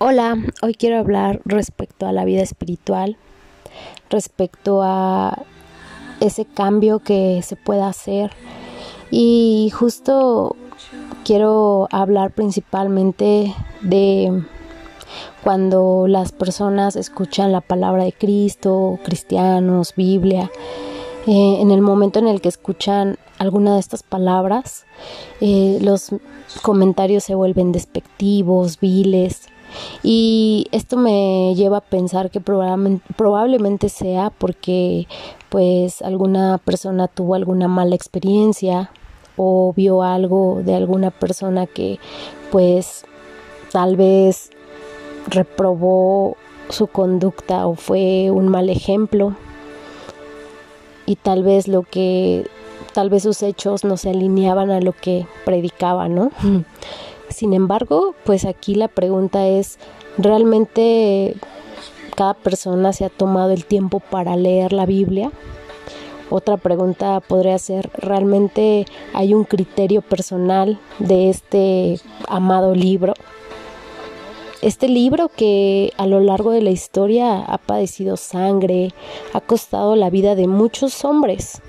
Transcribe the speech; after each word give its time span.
Hola, 0.00 0.36
hoy 0.62 0.74
quiero 0.74 1.00
hablar 1.00 1.40
respecto 1.44 2.06
a 2.06 2.12
la 2.12 2.24
vida 2.24 2.40
espiritual, 2.40 3.16
respecto 4.10 4.80
a 4.80 5.42
ese 6.20 6.44
cambio 6.44 7.00
que 7.00 7.42
se 7.42 7.56
puede 7.56 7.82
hacer. 7.82 8.30
Y 9.10 9.72
justo 9.74 10.54
quiero 11.24 11.88
hablar 11.90 12.30
principalmente 12.30 13.52
de 13.80 14.44
cuando 15.42 16.06
las 16.06 16.30
personas 16.30 16.94
escuchan 16.94 17.50
la 17.50 17.60
palabra 17.60 18.04
de 18.04 18.12
Cristo, 18.12 19.00
cristianos, 19.02 19.94
Biblia, 19.96 20.48
eh, 21.26 21.56
en 21.58 21.72
el 21.72 21.80
momento 21.80 22.20
en 22.20 22.28
el 22.28 22.40
que 22.40 22.48
escuchan 22.48 23.18
alguna 23.38 23.74
de 23.74 23.80
estas 23.80 24.04
palabras, 24.04 24.86
eh, 25.40 25.78
los 25.82 26.10
comentarios 26.62 27.24
se 27.24 27.34
vuelven 27.34 27.72
despectivos, 27.72 28.78
viles, 28.78 29.48
y 30.02 30.66
esto 30.72 30.96
me 30.96 31.54
lleva 31.54 31.78
a 31.78 31.82
pensar 31.82 32.30
que 32.30 32.40
probablemente, 32.40 33.88
sea 33.88 34.30
porque 34.30 35.06
pues 35.48 36.02
alguna 36.02 36.58
persona 36.58 37.08
tuvo 37.08 37.34
alguna 37.34 37.68
mala 37.68 37.94
experiencia 37.94 38.90
o 39.36 39.72
vio 39.74 40.02
algo 40.02 40.60
de 40.64 40.74
alguna 40.74 41.10
persona 41.10 41.66
que 41.66 41.98
pues 42.50 43.04
tal 43.72 43.96
vez 43.96 44.50
reprobó 45.28 46.36
su 46.68 46.86
conducta 46.86 47.66
o 47.66 47.74
fue 47.74 48.30
un 48.30 48.48
mal 48.48 48.68
ejemplo 48.68 49.34
y 51.06 51.16
tal 51.16 51.42
vez 51.42 51.68
lo 51.68 51.82
que 51.82 52.46
tal 52.92 53.10
vez 53.10 53.22
sus 53.22 53.42
hechos 53.42 53.84
no 53.84 53.96
se 53.96 54.10
alineaban 54.10 54.70
a 54.70 54.80
lo 54.80 54.92
que 54.92 55.26
predicaba, 55.44 56.08
¿no? 56.08 56.30
Sin 57.28 57.52
embargo, 57.52 58.14
pues 58.24 58.44
aquí 58.44 58.74
la 58.74 58.88
pregunta 58.88 59.46
es, 59.46 59.78
¿realmente 60.16 61.36
cada 62.16 62.34
persona 62.34 62.92
se 62.92 63.04
ha 63.04 63.10
tomado 63.10 63.50
el 63.50 63.64
tiempo 63.64 64.00
para 64.00 64.36
leer 64.36 64.72
la 64.72 64.86
Biblia? 64.86 65.30
Otra 66.30 66.56
pregunta 66.56 67.20
podría 67.20 67.58
ser, 67.58 67.90
¿realmente 67.94 68.86
hay 69.14 69.34
un 69.34 69.44
criterio 69.44 70.02
personal 70.02 70.78
de 70.98 71.30
este 71.30 72.00
amado 72.28 72.74
libro? 72.74 73.14
Este 74.60 74.88
libro 74.88 75.28
que 75.28 75.92
a 75.96 76.06
lo 76.06 76.20
largo 76.20 76.50
de 76.50 76.62
la 76.62 76.70
historia 76.70 77.44
ha 77.44 77.58
padecido 77.58 78.16
sangre, 78.16 78.92
ha 79.32 79.40
costado 79.40 79.96
la 79.96 80.10
vida 80.10 80.34
de 80.34 80.48
muchos 80.48 81.04
hombres, 81.04 81.62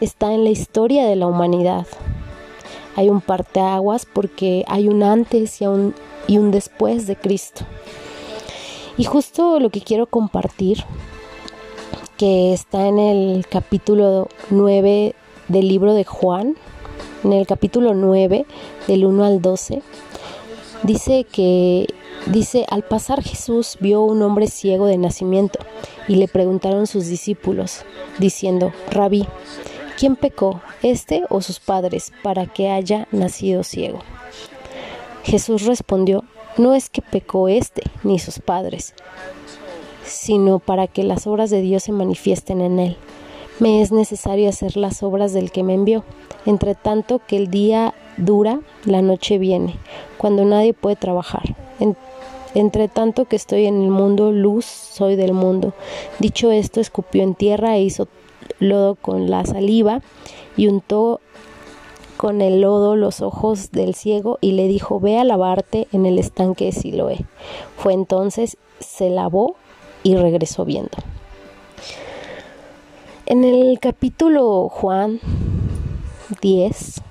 está 0.00 0.32
en 0.32 0.44
la 0.44 0.50
historia 0.50 1.06
de 1.06 1.16
la 1.16 1.26
humanidad 1.26 1.86
hay 2.98 3.10
un 3.10 3.20
parteaguas 3.20 4.06
porque 4.06 4.64
hay 4.66 4.88
un 4.88 5.04
antes 5.04 5.62
y 5.62 5.66
un, 5.68 5.94
y 6.26 6.36
un 6.38 6.50
después 6.50 7.06
de 7.06 7.14
Cristo. 7.14 7.64
Y 8.96 9.04
justo 9.04 9.60
lo 9.60 9.70
que 9.70 9.82
quiero 9.82 10.06
compartir, 10.06 10.82
que 12.16 12.52
está 12.52 12.88
en 12.88 12.98
el 12.98 13.46
capítulo 13.48 14.26
9 14.50 15.14
del 15.46 15.68
libro 15.68 15.94
de 15.94 16.02
Juan, 16.02 16.56
en 17.22 17.32
el 17.34 17.46
capítulo 17.46 17.94
9 17.94 18.46
del 18.88 19.04
1 19.04 19.24
al 19.24 19.40
12, 19.40 19.80
dice 20.82 21.22
que 21.22 21.86
dice, 22.26 22.66
al 22.68 22.82
pasar 22.82 23.22
Jesús 23.22 23.76
vio 23.78 24.02
un 24.02 24.22
hombre 24.22 24.48
ciego 24.48 24.86
de 24.86 24.98
nacimiento 24.98 25.60
y 26.08 26.16
le 26.16 26.26
preguntaron 26.26 26.88
sus 26.88 27.06
discípulos, 27.06 27.84
diciendo, 28.18 28.72
Rabí, 28.90 29.24
¿Quién 29.98 30.14
pecó, 30.14 30.60
este 30.84 31.24
o 31.28 31.40
sus 31.40 31.58
padres, 31.58 32.12
para 32.22 32.46
que 32.46 32.70
haya 32.70 33.08
nacido 33.10 33.64
ciego? 33.64 33.98
Jesús 35.24 35.66
respondió, 35.66 36.22
no 36.56 36.72
es 36.74 36.88
que 36.88 37.02
pecó 37.02 37.48
este 37.48 37.82
ni 38.04 38.20
sus 38.20 38.38
padres, 38.38 38.94
sino 40.04 40.60
para 40.60 40.86
que 40.86 41.02
las 41.02 41.26
obras 41.26 41.50
de 41.50 41.62
Dios 41.62 41.82
se 41.82 41.90
manifiesten 41.90 42.60
en 42.60 42.78
él. 42.78 42.96
Me 43.58 43.82
es 43.82 43.90
necesario 43.90 44.48
hacer 44.48 44.76
las 44.76 45.02
obras 45.02 45.32
del 45.32 45.50
que 45.50 45.64
me 45.64 45.74
envió. 45.74 46.04
Entre 46.46 46.76
tanto 46.76 47.20
que 47.26 47.36
el 47.36 47.50
día 47.50 47.92
dura, 48.18 48.60
la 48.84 49.02
noche 49.02 49.38
viene, 49.38 49.74
cuando 50.16 50.44
nadie 50.44 50.74
puede 50.74 50.94
trabajar. 50.94 51.56
entre 52.54 52.86
tanto 52.86 53.24
que 53.24 53.34
estoy 53.34 53.66
en 53.66 53.82
el 53.82 53.90
mundo, 53.90 54.30
luz 54.30 54.64
soy 54.64 55.16
del 55.16 55.32
mundo. 55.32 55.74
Dicho 56.20 56.52
esto, 56.52 56.80
escupió 56.80 57.24
en 57.24 57.34
tierra 57.34 57.76
e 57.76 57.82
hizo 57.82 58.06
lodo 58.58 58.94
con 58.94 59.30
la 59.30 59.44
saliva 59.44 60.02
y 60.56 60.68
untó 60.68 61.20
con 62.16 62.42
el 62.42 62.60
lodo 62.60 62.96
los 62.96 63.20
ojos 63.20 63.70
del 63.70 63.94
ciego 63.94 64.38
y 64.40 64.52
le 64.52 64.66
dijo, 64.66 64.98
ve 64.98 65.18
a 65.18 65.24
lavarte 65.24 65.86
en 65.92 66.04
el 66.04 66.18
estanque 66.18 66.66
de 66.66 66.72
Siloé. 66.72 67.24
Fue 67.76 67.92
entonces, 67.92 68.56
se 68.80 69.08
lavó 69.08 69.56
y 70.02 70.16
regresó 70.16 70.64
viendo. 70.64 70.98
En 73.26 73.44
el 73.44 73.78
capítulo 73.78 74.68
Juan 74.68 75.20
10, 76.40 77.02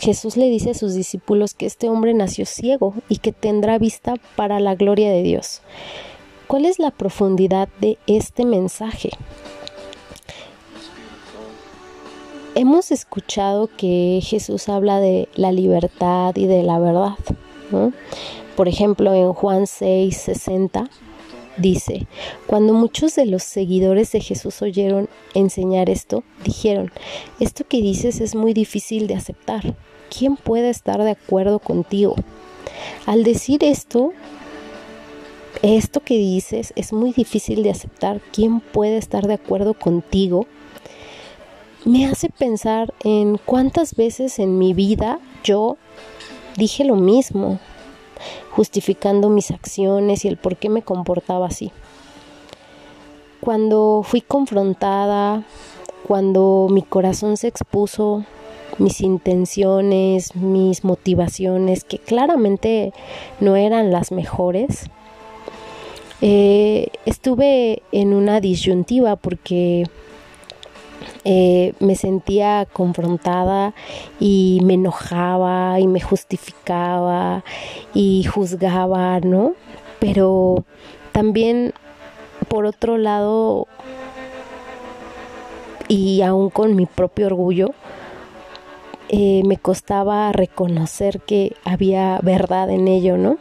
Jesús 0.00 0.36
le 0.36 0.46
dice 0.50 0.70
a 0.70 0.74
sus 0.74 0.94
discípulos 0.94 1.54
que 1.54 1.66
este 1.66 1.88
hombre 1.88 2.14
nació 2.14 2.46
ciego 2.46 2.94
y 3.08 3.18
que 3.18 3.32
tendrá 3.32 3.78
vista 3.78 4.14
para 4.34 4.60
la 4.60 4.74
gloria 4.74 5.10
de 5.10 5.22
Dios. 5.22 5.62
¿Cuál 6.46 6.64
es 6.64 6.78
la 6.78 6.90
profundidad 6.90 7.68
de 7.80 7.96
este 8.06 8.44
mensaje? 8.44 9.10
Hemos 12.54 12.90
escuchado 12.90 13.68
que 13.76 14.20
Jesús 14.22 14.68
habla 14.68 15.00
de 15.00 15.28
la 15.34 15.52
libertad 15.52 16.34
y 16.36 16.46
de 16.46 16.62
la 16.62 16.78
verdad. 16.78 17.14
Por 18.56 18.68
ejemplo, 18.68 19.14
en 19.14 19.32
Juan 19.32 19.66
6, 19.66 20.16
60 20.16 20.90
dice, 21.56 22.06
cuando 22.46 22.72
muchos 22.72 23.14
de 23.14 23.26
los 23.26 23.42
seguidores 23.42 24.12
de 24.12 24.20
Jesús 24.20 24.60
oyeron 24.62 25.08
enseñar 25.34 25.90
esto, 25.90 26.24
dijeron, 26.44 26.90
esto 27.38 27.64
que 27.66 27.82
dices 27.82 28.20
es 28.20 28.34
muy 28.34 28.52
difícil 28.52 29.06
de 29.06 29.14
aceptar. 29.14 29.74
¿Quién 30.16 30.36
puede 30.36 30.70
estar 30.70 31.02
de 31.02 31.10
acuerdo 31.10 31.60
contigo? 31.60 32.16
Al 33.06 33.22
decir 33.22 33.62
esto, 33.62 34.12
esto 35.62 36.00
que 36.00 36.16
dices 36.16 36.72
es 36.76 36.92
muy 36.92 37.12
difícil 37.12 37.62
de 37.62 37.70
aceptar. 37.70 38.20
¿Quién 38.32 38.60
puede 38.60 38.96
estar 38.96 39.26
de 39.26 39.34
acuerdo 39.34 39.74
contigo? 39.74 40.46
Me 41.84 42.06
hace 42.06 42.28
pensar 42.28 42.92
en 43.04 43.38
cuántas 43.44 43.94
veces 43.94 44.38
en 44.38 44.58
mi 44.58 44.74
vida 44.74 45.18
yo 45.42 45.76
dije 46.56 46.84
lo 46.84 46.96
mismo, 46.96 47.58
justificando 48.50 49.30
mis 49.30 49.50
acciones 49.50 50.24
y 50.24 50.28
el 50.28 50.36
por 50.36 50.56
qué 50.56 50.68
me 50.68 50.82
comportaba 50.82 51.46
así. 51.46 51.72
Cuando 53.40 54.02
fui 54.04 54.20
confrontada, 54.20 55.44
cuando 56.06 56.68
mi 56.70 56.82
corazón 56.82 57.36
se 57.36 57.48
expuso, 57.48 58.24
mis 58.78 59.00
intenciones, 59.00 60.36
mis 60.36 60.84
motivaciones, 60.84 61.84
que 61.84 61.98
claramente 61.98 62.92
no 63.40 63.56
eran 63.56 63.90
las 63.90 64.12
mejores, 64.12 64.90
eh, 66.20 66.88
estuve 67.06 67.82
en 67.92 68.12
una 68.12 68.40
disyuntiva 68.40 69.16
porque 69.16 69.86
eh, 71.24 71.74
me 71.80 71.96
sentía 71.96 72.66
confrontada 72.72 73.74
y 74.18 74.60
me 74.64 74.74
enojaba 74.74 75.78
y 75.80 75.86
me 75.86 76.00
justificaba 76.00 77.44
y 77.94 78.24
juzgaba, 78.24 79.20
¿no? 79.20 79.54
Pero 79.98 80.64
también, 81.12 81.74
por 82.48 82.64
otro 82.64 82.96
lado, 82.96 83.66
y 85.88 86.22
aún 86.22 86.50
con 86.50 86.76
mi 86.76 86.86
propio 86.86 87.26
orgullo, 87.26 87.74
eh, 89.08 89.42
me 89.44 89.56
costaba 89.56 90.30
reconocer 90.32 91.20
que 91.20 91.56
había 91.64 92.20
verdad 92.22 92.70
en 92.70 92.86
ello, 92.86 93.16
¿no? 93.16 93.38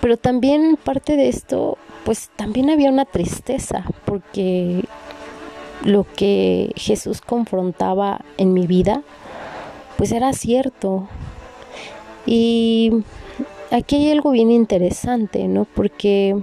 Pero 0.00 0.16
también 0.16 0.76
parte 0.82 1.16
de 1.16 1.28
esto, 1.28 1.78
pues 2.04 2.30
también 2.36 2.68
había 2.68 2.90
una 2.90 3.04
tristeza, 3.04 3.84
porque 4.04 4.84
lo 5.84 6.06
que 6.16 6.72
Jesús 6.76 7.20
confrontaba 7.20 8.24
en 8.36 8.52
mi 8.52 8.66
vida, 8.66 9.02
pues 9.96 10.12
era 10.12 10.32
cierto. 10.32 11.08
Y 12.26 12.90
aquí 13.70 13.96
hay 13.96 14.10
algo 14.10 14.30
bien 14.30 14.50
interesante, 14.50 15.46
¿no? 15.46 15.66
Porque 15.74 16.36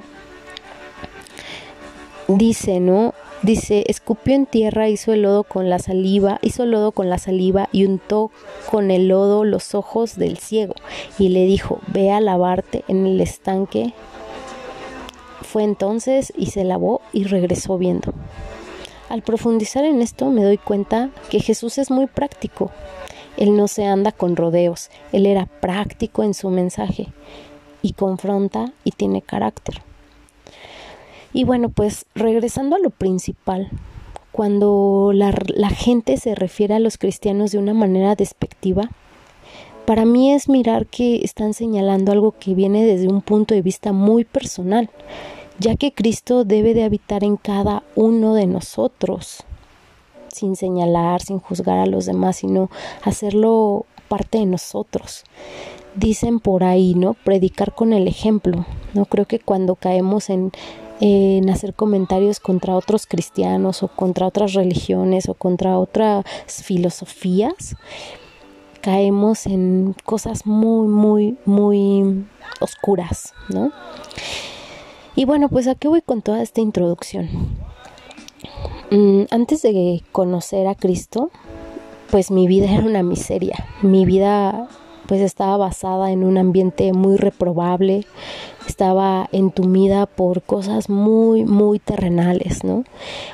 dice, 2.28 2.80
¿no? 2.80 3.14
Dice, 3.42 3.86
escupió 3.88 4.36
en 4.36 4.46
tierra, 4.46 4.88
hizo 4.88 5.14
el 5.14 5.24
lodo 5.24 5.44
con 5.44 5.68
la 5.68 5.80
saliva, 5.80 6.38
hizo 6.44 6.68
lodo 6.68 6.92
con 6.92 7.10
la 7.10 7.18
saliva 7.18 7.70
y 7.72 7.86
untó 7.86 8.30
con 8.70 8.92
el 8.92 9.08
lodo 9.08 9.44
los 9.46 9.74
ojos 9.74 10.16
del 10.16 10.38
ciego 10.38 10.76
y 11.18 11.30
le 11.30 11.46
dijo, 11.46 11.80
ve 11.88 12.12
a 12.12 12.22
lavarte 12.22 12.84
en 12.88 13.08
el 13.08 13.20
estanque. 13.20 13.94
Fue 15.42 15.64
entonces 15.64 16.32
y 16.38 16.48
se 16.48 16.64
lavó 16.64 17.02
y 17.14 17.24
regresó 17.24 17.80
viendo. 17.80 18.14
Al 19.12 19.24
profundizar 19.24 19.84
en 19.84 20.02
esto 20.02 20.30
me 20.30 20.42
doy 20.42 20.58
cuenta 20.58 21.10
que 21.30 21.42
Jesús 21.42 21.78
es 21.78 21.92
muy 21.92 22.08
práctico. 22.08 22.72
Él 23.36 23.58
no 23.58 23.68
se 23.68 23.84
anda 23.84 24.14
con 24.14 24.38
rodeos, 24.38 24.90
él 25.12 25.26
era 25.26 25.48
práctico 25.48 26.24
en 26.24 26.34
su 26.34 26.50
mensaje. 26.50 27.08
y 27.82 27.92
confronta 27.92 28.72
y 28.86 28.92
tiene 28.92 29.22
carácter. 29.22 29.82
Y 31.34 31.44
bueno, 31.44 31.68
pues 31.70 32.06
regresando 32.16 32.78
a 32.78 32.80
lo 32.80 32.90
principal, 32.92 33.70
cuando 34.32 35.12
la, 35.14 35.34
gente 35.72 36.16
se 36.16 36.34
refiere 36.34 36.76
a 36.76 36.80
los 36.80 36.98
cristianos 36.98 37.52
de 37.52 37.58
una 37.58 37.74
manera 37.74 38.16
despectiva, 38.16 38.92
para 39.86 40.06
mí 40.06 40.32
es 40.32 40.48
mirar 40.48 40.86
que 40.86 41.22
están 41.26 41.54
señalando 41.54 42.14
algo 42.14 42.34
que 42.40 42.54
viene 42.54 42.86
desde 42.86 43.10
un 43.10 43.22
punto 43.22 43.56
de 43.56 43.62
vista 43.62 43.92
muy 43.92 44.24
personal, 44.24 44.90
ya 45.62 45.76
que 45.76 45.94
Cristo 45.94 46.44
debe 46.44 46.74
de 46.74 46.84
habitar 46.84 47.24
en 47.24 47.38
cada 47.38 47.84
uno 47.96 48.34
de 48.34 48.48
nosotros, 48.48 49.44
sin 50.28 50.56
señalar, 50.56 51.22
sin 51.22 51.40
juzgar 51.40 51.78
a 51.78 51.86
los 51.86 52.08
demás, 52.08 52.38
sino 52.38 52.72
hacerlo 53.04 53.86
parte 54.08 54.40
de 54.40 54.48
nosotros. 54.48 55.24
Dicen 55.94 56.40
por 56.40 56.64
ahí, 56.64 56.96
¿no? 56.96 57.14
Predicar 57.14 57.76
con 57.76 57.94
el 57.94 58.08
ejemplo. 58.08 58.66
No 58.96 59.06
creo 59.06 59.26
que 59.26 59.38
cuando 59.40 59.76
caemos 59.76 60.32
en, 60.32 60.52
en 61.00 61.48
hacer 61.52 61.76
comentarios 61.76 62.40
contra 62.40 62.76
otros 62.76 63.06
cristianos 63.06 63.84
o 63.84 63.88
contra 63.88 64.26
otras 64.26 64.54
religiones 64.54 65.30
o 65.30 65.36
contra 65.36 65.78
otras 65.78 66.26
filosofías, 66.48 67.76
caemos 68.82 69.46
en 69.46 69.96
cosas 70.06 70.48
muy, 70.48 70.88
muy, 70.88 71.38
muy 71.46 72.26
oscuras, 72.60 73.36
¿no? 73.50 73.72
Y 75.16 75.26
bueno, 75.26 75.50
pues 75.50 75.68
aquí 75.68 75.88
voy 75.88 76.02
con 76.02 76.22
toda 76.22 76.42
esta 76.42 76.62
introducción. 76.62 77.30
Mm, 78.92 79.24
antes 79.32 79.62
de 79.62 80.04
conocer 80.12 80.68
a 80.68 80.76
Cristo, 80.76 81.32
pues 82.10 82.32
mi 82.32 82.48
vida 82.48 82.72
era 82.72 82.86
una 82.86 83.04
miseria. 83.04 83.66
Mi 83.82 84.06
vida 84.06 84.68
pues 85.08 85.20
estaba 85.20 85.58
basada 85.58 86.12
en 86.12 86.24
un 86.24 86.38
ambiente 86.38 86.94
muy 86.94 87.18
reprobable, 87.18 88.06
estaba 88.66 89.28
entumida 89.34 90.06
por 90.06 90.42
cosas 90.42 90.90
muy, 90.90 91.44
muy 91.44 91.80
terrenales, 91.80 92.64
¿no? 92.64 92.86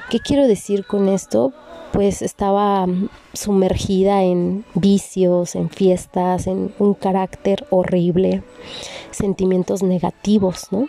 ¿Qué 0.09 0.19
quiero 0.19 0.47
decir 0.47 0.87
con 0.87 1.07
esto? 1.07 1.53
Pues 1.93 2.23
estaba 2.23 2.87
sumergida 3.33 4.23
en 4.23 4.65
vicios, 4.73 5.55
en 5.55 5.69
fiestas, 5.69 6.47
en 6.47 6.73
un 6.79 6.95
carácter 6.95 7.67
horrible, 7.69 8.41
sentimientos 9.11 9.83
negativos, 9.83 10.69
¿no? 10.71 10.87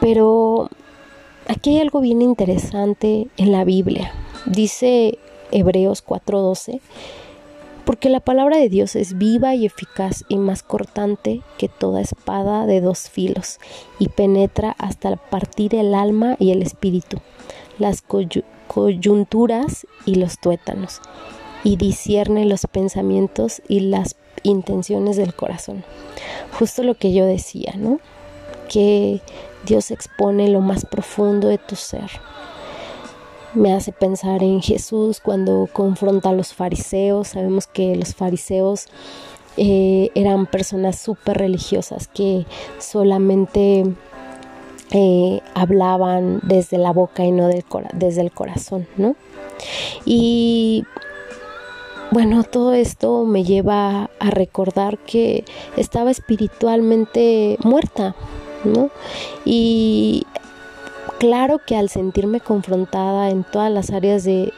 Pero 0.00 0.70
aquí 1.46 1.70
hay 1.70 1.80
algo 1.80 2.00
bien 2.00 2.22
interesante 2.22 3.28
en 3.36 3.52
la 3.52 3.64
Biblia. 3.64 4.12
Dice 4.46 5.18
Hebreos 5.50 6.02
4:12 6.02 6.80
porque 7.88 8.10
la 8.10 8.20
palabra 8.20 8.58
de 8.58 8.68
Dios 8.68 8.94
es 8.96 9.16
viva 9.16 9.54
y 9.54 9.64
eficaz 9.64 10.26
y 10.28 10.36
más 10.36 10.62
cortante 10.62 11.40
que 11.56 11.70
toda 11.70 12.02
espada 12.02 12.66
de 12.66 12.82
dos 12.82 13.08
filos, 13.08 13.60
y 13.98 14.10
penetra 14.10 14.76
hasta 14.78 15.16
partir 15.16 15.74
el 15.74 15.94
alma 15.94 16.36
y 16.38 16.50
el 16.50 16.60
espíritu, 16.60 17.16
las 17.78 18.04
coyunturas 18.66 19.86
y 20.04 20.16
los 20.16 20.38
tuétanos, 20.38 21.00
y 21.64 21.76
discierne 21.76 22.44
los 22.44 22.66
pensamientos 22.66 23.62
y 23.68 23.80
las 23.80 24.16
intenciones 24.42 25.16
del 25.16 25.34
corazón. 25.34 25.82
Justo 26.58 26.82
lo 26.82 26.94
que 26.94 27.14
yo 27.14 27.24
decía, 27.24 27.72
¿no? 27.78 28.00
Que 28.68 29.22
Dios 29.64 29.90
expone 29.90 30.48
lo 30.48 30.60
más 30.60 30.84
profundo 30.86 31.48
de 31.48 31.58
tu 31.58 31.76
ser 31.76 32.10
me 33.54 33.72
hace 33.72 33.92
pensar 33.92 34.42
en 34.42 34.60
Jesús 34.60 35.20
cuando 35.20 35.68
confronta 35.72 36.30
a 36.30 36.32
los 36.32 36.54
fariseos. 36.54 37.28
Sabemos 37.28 37.66
que 37.66 37.96
los 37.96 38.14
fariseos 38.14 38.86
eh, 39.56 40.10
eran 40.14 40.46
personas 40.46 40.98
súper 40.98 41.38
religiosas 41.38 42.08
que 42.08 42.46
solamente 42.78 43.84
eh, 44.90 45.40
hablaban 45.54 46.40
desde 46.42 46.78
la 46.78 46.92
boca 46.92 47.24
y 47.24 47.32
no 47.32 47.48
del 47.48 47.64
desde 47.94 48.20
el 48.20 48.30
corazón, 48.30 48.86
¿no? 48.96 49.16
Y 50.04 50.84
bueno, 52.10 52.44
todo 52.44 52.72
esto 52.72 53.24
me 53.24 53.44
lleva 53.44 54.10
a 54.18 54.30
recordar 54.30 54.98
que 54.98 55.44
estaba 55.76 56.10
espiritualmente 56.10 57.58
muerta, 57.64 58.14
Y 59.44 60.26
Claro 61.18 61.58
que 61.58 61.76
al 61.76 61.88
sentirme 61.88 62.40
confrontada 62.40 63.30
en 63.30 63.42
todas 63.42 63.72
las 63.72 63.90
áreas 63.90 64.22
de, 64.22 64.52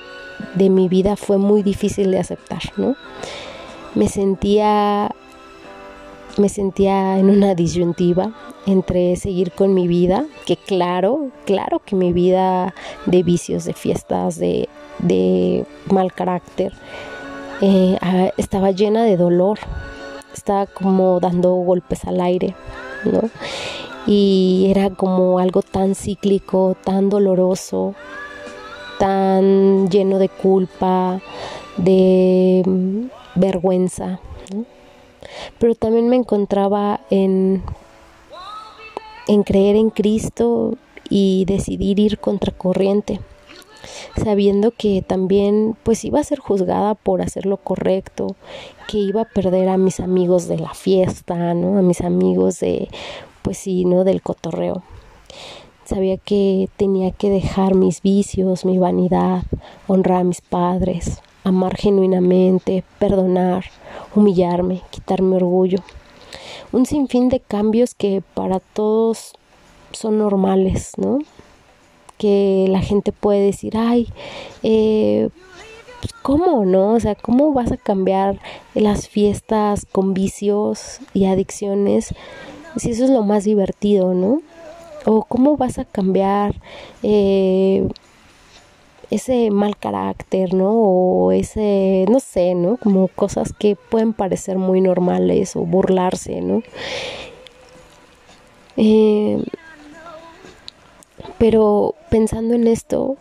mi 0.56 0.88
vida 0.88 1.16
fue 1.16 1.38
muy 1.38 1.62
difícil 1.62 2.10
de 2.10 2.18
aceptar, 2.18 2.60
¿no? 2.76 2.96
Me 3.94 4.08
sentía 4.08 5.10
me 6.36 6.48
sentía 6.48 7.18
en 7.18 7.28
una 7.28 7.54
disyuntiva 7.54 8.32
entre 8.66 9.16
seguir 9.16 9.52
con 9.52 9.74
mi 9.74 9.88
vida, 9.88 10.26
que 10.46 10.56
claro, 10.56 11.30
claro 11.44 11.80
que 11.84 11.96
mi 11.96 12.12
vida 12.12 12.74
de 13.06 13.22
vicios, 13.22 13.64
de 13.64 13.72
fiestas, 13.72 14.38
de, 14.38 14.68
mal 15.90 16.12
carácter, 16.12 16.72
eh, 17.62 17.98
estaba 18.36 18.70
llena 18.70 19.02
de 19.02 19.16
dolor, 19.16 19.58
estaba 20.32 20.66
como 20.66 21.20
dando 21.20 21.52
golpes 21.54 22.04
al 22.04 22.20
aire, 22.20 22.54
¿no? 23.04 23.22
Y 24.10 24.66
era 24.68 24.90
como 24.90 25.38
algo 25.38 25.62
tan 25.62 25.94
cíclico, 25.94 26.76
tan 26.82 27.08
doloroso, 27.10 27.94
tan 28.98 29.88
lleno 29.88 30.18
de 30.18 30.28
culpa, 30.28 31.20
de 31.76 33.08
vergüenza. 33.36 34.18
Pero 35.60 35.76
también 35.76 36.08
me 36.08 36.16
encontraba 36.16 36.98
en, 37.08 37.62
en 39.28 39.44
creer 39.44 39.76
en 39.76 39.90
Cristo 39.90 40.76
y 41.08 41.44
decidir 41.44 42.00
ir 42.00 42.18
contracorriente 42.18 43.20
sabiendo 44.22 44.72
que 44.72 45.02
también 45.06 45.74
pues 45.84 46.04
iba 46.04 46.20
a 46.20 46.24
ser 46.24 46.38
juzgada 46.38 46.94
por 46.94 47.22
hacer 47.22 47.46
lo 47.46 47.56
correcto, 47.56 48.36
que 48.88 48.98
iba 48.98 49.22
a 49.22 49.24
perder 49.24 49.68
a 49.68 49.78
mis 49.78 50.00
amigos 50.00 50.48
de 50.48 50.58
la 50.58 50.74
fiesta, 50.74 51.54
¿no? 51.54 51.78
A 51.78 51.82
mis 51.82 52.02
amigos 52.02 52.60
de 52.60 52.88
pues 53.42 53.58
sí, 53.58 53.84
¿no? 53.84 54.04
Del 54.04 54.22
cotorreo. 54.22 54.82
Sabía 55.84 56.16
que 56.18 56.68
tenía 56.76 57.10
que 57.10 57.30
dejar 57.30 57.74
mis 57.74 58.00
vicios, 58.02 58.64
mi 58.64 58.78
vanidad, 58.78 59.42
honrar 59.88 60.20
a 60.20 60.24
mis 60.24 60.40
padres, 60.40 61.20
amar 61.42 61.76
genuinamente, 61.76 62.84
perdonar, 62.98 63.64
humillarme, 64.14 64.82
quitarme 64.90 65.36
orgullo. 65.36 65.78
Un 66.72 66.86
sinfín 66.86 67.28
de 67.28 67.40
cambios 67.40 67.94
que 67.94 68.22
para 68.34 68.60
todos 68.60 69.32
son 69.92 70.18
normales, 70.18 70.92
¿no? 70.96 71.18
Que 72.18 72.66
la 72.68 72.80
gente 72.80 73.10
puede 73.10 73.40
decir, 73.46 73.76
ay, 73.76 74.08
eh, 74.62 75.30
pues, 76.00 76.12
¿cómo 76.22 76.64
no? 76.64 76.92
O 76.92 77.00
sea, 77.00 77.14
¿cómo 77.14 77.52
vas 77.52 77.72
a 77.72 77.76
cambiar 77.76 78.38
las 78.74 79.08
fiestas 79.08 79.86
con 79.90 80.14
vicios 80.14 81.00
y 81.14 81.24
adicciones 81.24 82.14
si 82.76 82.90
eso 82.90 83.04
es 83.04 83.10
lo 83.10 83.22
más 83.22 83.44
divertido, 83.44 84.14
¿no? 84.14 84.42
O 85.06 85.24
cómo 85.24 85.56
vas 85.56 85.78
a 85.78 85.84
cambiar 85.84 86.54
eh, 87.02 87.88
ese 89.10 89.50
mal 89.50 89.76
carácter, 89.76 90.54
¿no? 90.54 90.72
O 90.72 91.32
ese, 91.32 92.06
no 92.08 92.20
sé, 92.20 92.54
¿no? 92.54 92.76
Como 92.76 93.08
cosas 93.08 93.52
que 93.52 93.76
pueden 93.76 94.12
parecer 94.12 94.58
muy 94.58 94.80
normales 94.80 95.56
o 95.56 95.60
burlarse, 95.60 96.40
¿no? 96.40 96.62
Eh, 98.76 99.42
pero 101.38 101.94
pensando 102.10 102.54
en 102.54 102.66
esto, 102.66 103.16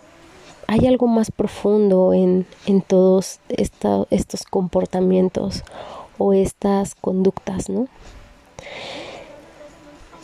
hay 0.67 0.85
algo 0.85 1.07
más 1.07 1.31
profundo 1.31 2.13
en, 2.13 2.45
en 2.67 2.81
todos 2.81 3.39
estos 3.49 4.43
comportamientos 4.43 5.63
o 6.19 6.33
estas 6.33 6.93
conductas, 6.93 7.69
¿no? 7.69 7.87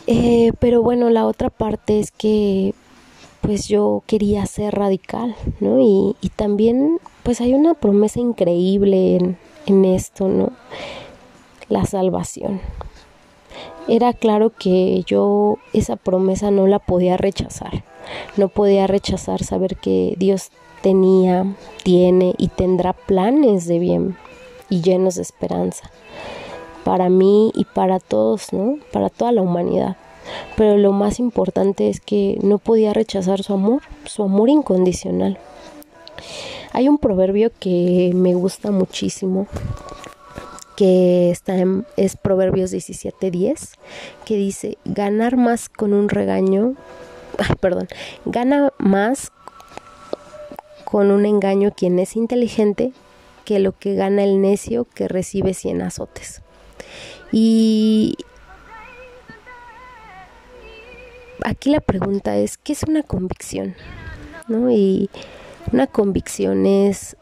Eh, 0.06 0.52
pero 0.60 0.82
bueno, 0.82 1.10
la 1.10 1.26
otra 1.26 1.50
parte 1.50 1.98
es 1.98 2.10
que 2.12 2.74
pues 3.40 3.68
yo 3.68 4.02
quería 4.06 4.44
ser 4.46 4.74
radical, 4.74 5.36
¿no? 5.60 5.80
Y, 5.80 6.16
y 6.20 6.28
también 6.30 6.98
pues 7.22 7.40
hay 7.40 7.54
una 7.54 7.74
promesa 7.74 8.20
increíble 8.20 9.16
en, 9.16 9.36
en 9.66 9.84
esto, 9.84 10.28
¿no? 10.28 10.52
La 11.68 11.84
salvación. 11.84 12.60
Era 13.88 14.12
claro 14.12 14.50
que 14.50 15.02
yo 15.06 15.58
esa 15.72 15.96
promesa 15.96 16.50
no 16.50 16.66
la 16.66 16.78
podía 16.78 17.16
rechazar. 17.16 17.84
No 18.36 18.48
podía 18.48 18.86
rechazar 18.86 19.42
saber 19.42 19.76
que 19.76 20.14
Dios 20.18 20.50
tenía, 20.82 21.46
tiene 21.82 22.34
y 22.38 22.48
tendrá 22.48 22.92
planes 22.92 23.66
de 23.66 23.78
bien 23.80 24.16
y 24.68 24.82
llenos 24.82 25.16
de 25.16 25.22
esperanza 25.22 25.90
para 26.86 27.08
mí 27.08 27.50
y 27.56 27.64
para 27.64 27.98
todos, 27.98 28.52
¿no? 28.52 28.78
Para 28.92 29.10
toda 29.10 29.32
la 29.32 29.42
humanidad. 29.42 29.96
Pero 30.56 30.78
lo 30.78 30.92
más 30.92 31.18
importante 31.18 31.88
es 31.88 32.00
que 32.00 32.38
no 32.42 32.58
podía 32.58 32.92
rechazar 32.92 33.42
su 33.42 33.54
amor, 33.54 33.82
su 34.04 34.22
amor 34.22 34.50
incondicional. 34.50 35.36
Hay 36.70 36.88
un 36.88 36.98
proverbio 36.98 37.50
que 37.58 38.12
me 38.14 38.34
gusta 38.34 38.70
muchísimo 38.70 39.48
que 40.76 41.32
está 41.32 41.56
en, 41.56 41.86
es 41.96 42.16
Proverbios 42.16 42.72
17:10, 42.72 43.72
que 44.24 44.36
dice, 44.36 44.78
ganar 44.84 45.36
más 45.36 45.68
con 45.68 45.92
un 45.92 46.08
regaño, 46.08 46.76
perdón, 47.60 47.88
gana 48.26 48.72
más 48.78 49.32
con 50.84 51.10
un 51.10 51.26
engaño 51.26 51.72
quien 51.76 51.98
es 51.98 52.14
inteligente 52.14 52.92
que 53.44 53.58
lo 53.58 53.76
que 53.76 53.96
gana 53.96 54.22
el 54.22 54.40
necio 54.40 54.86
que 54.94 55.08
recibe 55.08 55.52
cien 55.52 55.82
azotes. 55.82 56.42
Y 57.32 58.16
aquí 61.44 61.70
la 61.70 61.80
pregunta 61.80 62.36
es, 62.36 62.58
¿qué 62.58 62.72
es 62.72 62.82
una 62.84 63.02
convicción? 63.02 63.74
¿No? 64.48 64.70
Y 64.70 65.10
una 65.72 65.86
convicción 65.86 66.66
es 66.66 67.16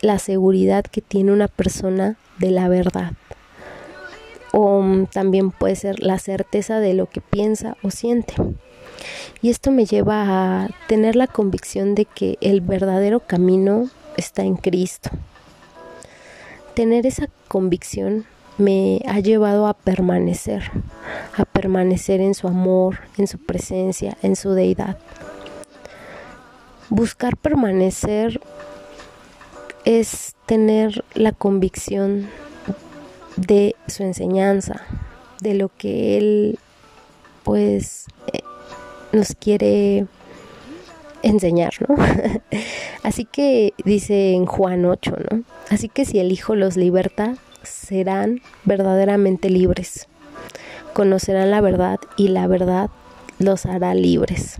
la 0.00 0.18
seguridad 0.18 0.84
que 0.84 1.00
tiene 1.00 1.32
una 1.32 1.48
persona 1.48 2.16
de 2.38 2.50
la 2.50 2.68
verdad. 2.68 3.12
O 4.52 4.82
también 5.12 5.50
puede 5.50 5.76
ser 5.76 6.00
la 6.00 6.18
certeza 6.18 6.80
de 6.80 6.94
lo 6.94 7.06
que 7.06 7.20
piensa 7.20 7.76
o 7.82 7.90
siente. 7.90 8.34
Y 9.42 9.50
esto 9.50 9.70
me 9.70 9.84
lleva 9.84 10.64
a 10.64 10.68
tener 10.88 11.16
la 11.16 11.26
convicción 11.26 11.94
de 11.94 12.06
que 12.06 12.38
el 12.40 12.62
verdadero 12.62 13.20
camino 13.20 13.90
está 14.16 14.42
en 14.42 14.56
Cristo. 14.56 15.10
Tener 16.74 17.06
esa 17.06 17.28
convicción 17.48 18.24
me 18.58 19.02
ha 19.06 19.20
llevado 19.20 19.66
a 19.66 19.74
permanecer, 19.74 20.70
a 21.36 21.44
permanecer 21.44 22.20
en 22.20 22.34
su 22.34 22.48
amor, 22.48 22.98
en 23.18 23.26
su 23.26 23.38
presencia, 23.38 24.16
en 24.22 24.36
su 24.36 24.52
deidad. 24.52 24.96
Buscar 26.88 27.36
permanecer 27.36 28.40
es 29.84 30.34
tener 30.46 31.04
la 31.14 31.32
convicción 31.32 32.28
de 33.36 33.76
su 33.88 34.02
enseñanza, 34.02 34.82
de 35.40 35.54
lo 35.54 35.70
que 35.76 36.16
Él 36.16 36.58
pues 37.44 38.06
eh, 38.32 38.40
nos 39.12 39.34
quiere 39.38 40.06
enseñar, 41.22 41.74
¿no? 41.86 41.96
Así 43.02 43.24
que 43.24 43.74
dice 43.84 44.32
en 44.32 44.46
Juan 44.46 44.84
8, 44.84 45.16
¿no? 45.30 45.42
Así 45.70 45.88
que 45.88 46.04
si 46.04 46.18
el 46.18 46.32
Hijo 46.32 46.54
los 46.54 46.76
liberta, 46.76 47.36
serán 47.68 48.40
verdaderamente 48.64 49.50
libres. 49.50 50.08
Conocerán 50.92 51.50
la 51.50 51.60
verdad 51.60 51.98
y 52.16 52.28
la 52.28 52.46
verdad 52.46 52.90
los 53.38 53.66
hará 53.66 53.94
libres. 53.94 54.56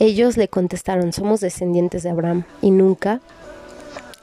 Ellos 0.00 0.36
le 0.36 0.48
contestaron, 0.48 1.12
somos 1.12 1.40
descendientes 1.40 2.02
de 2.02 2.10
Abraham 2.10 2.44
y 2.62 2.70
nunca 2.70 3.20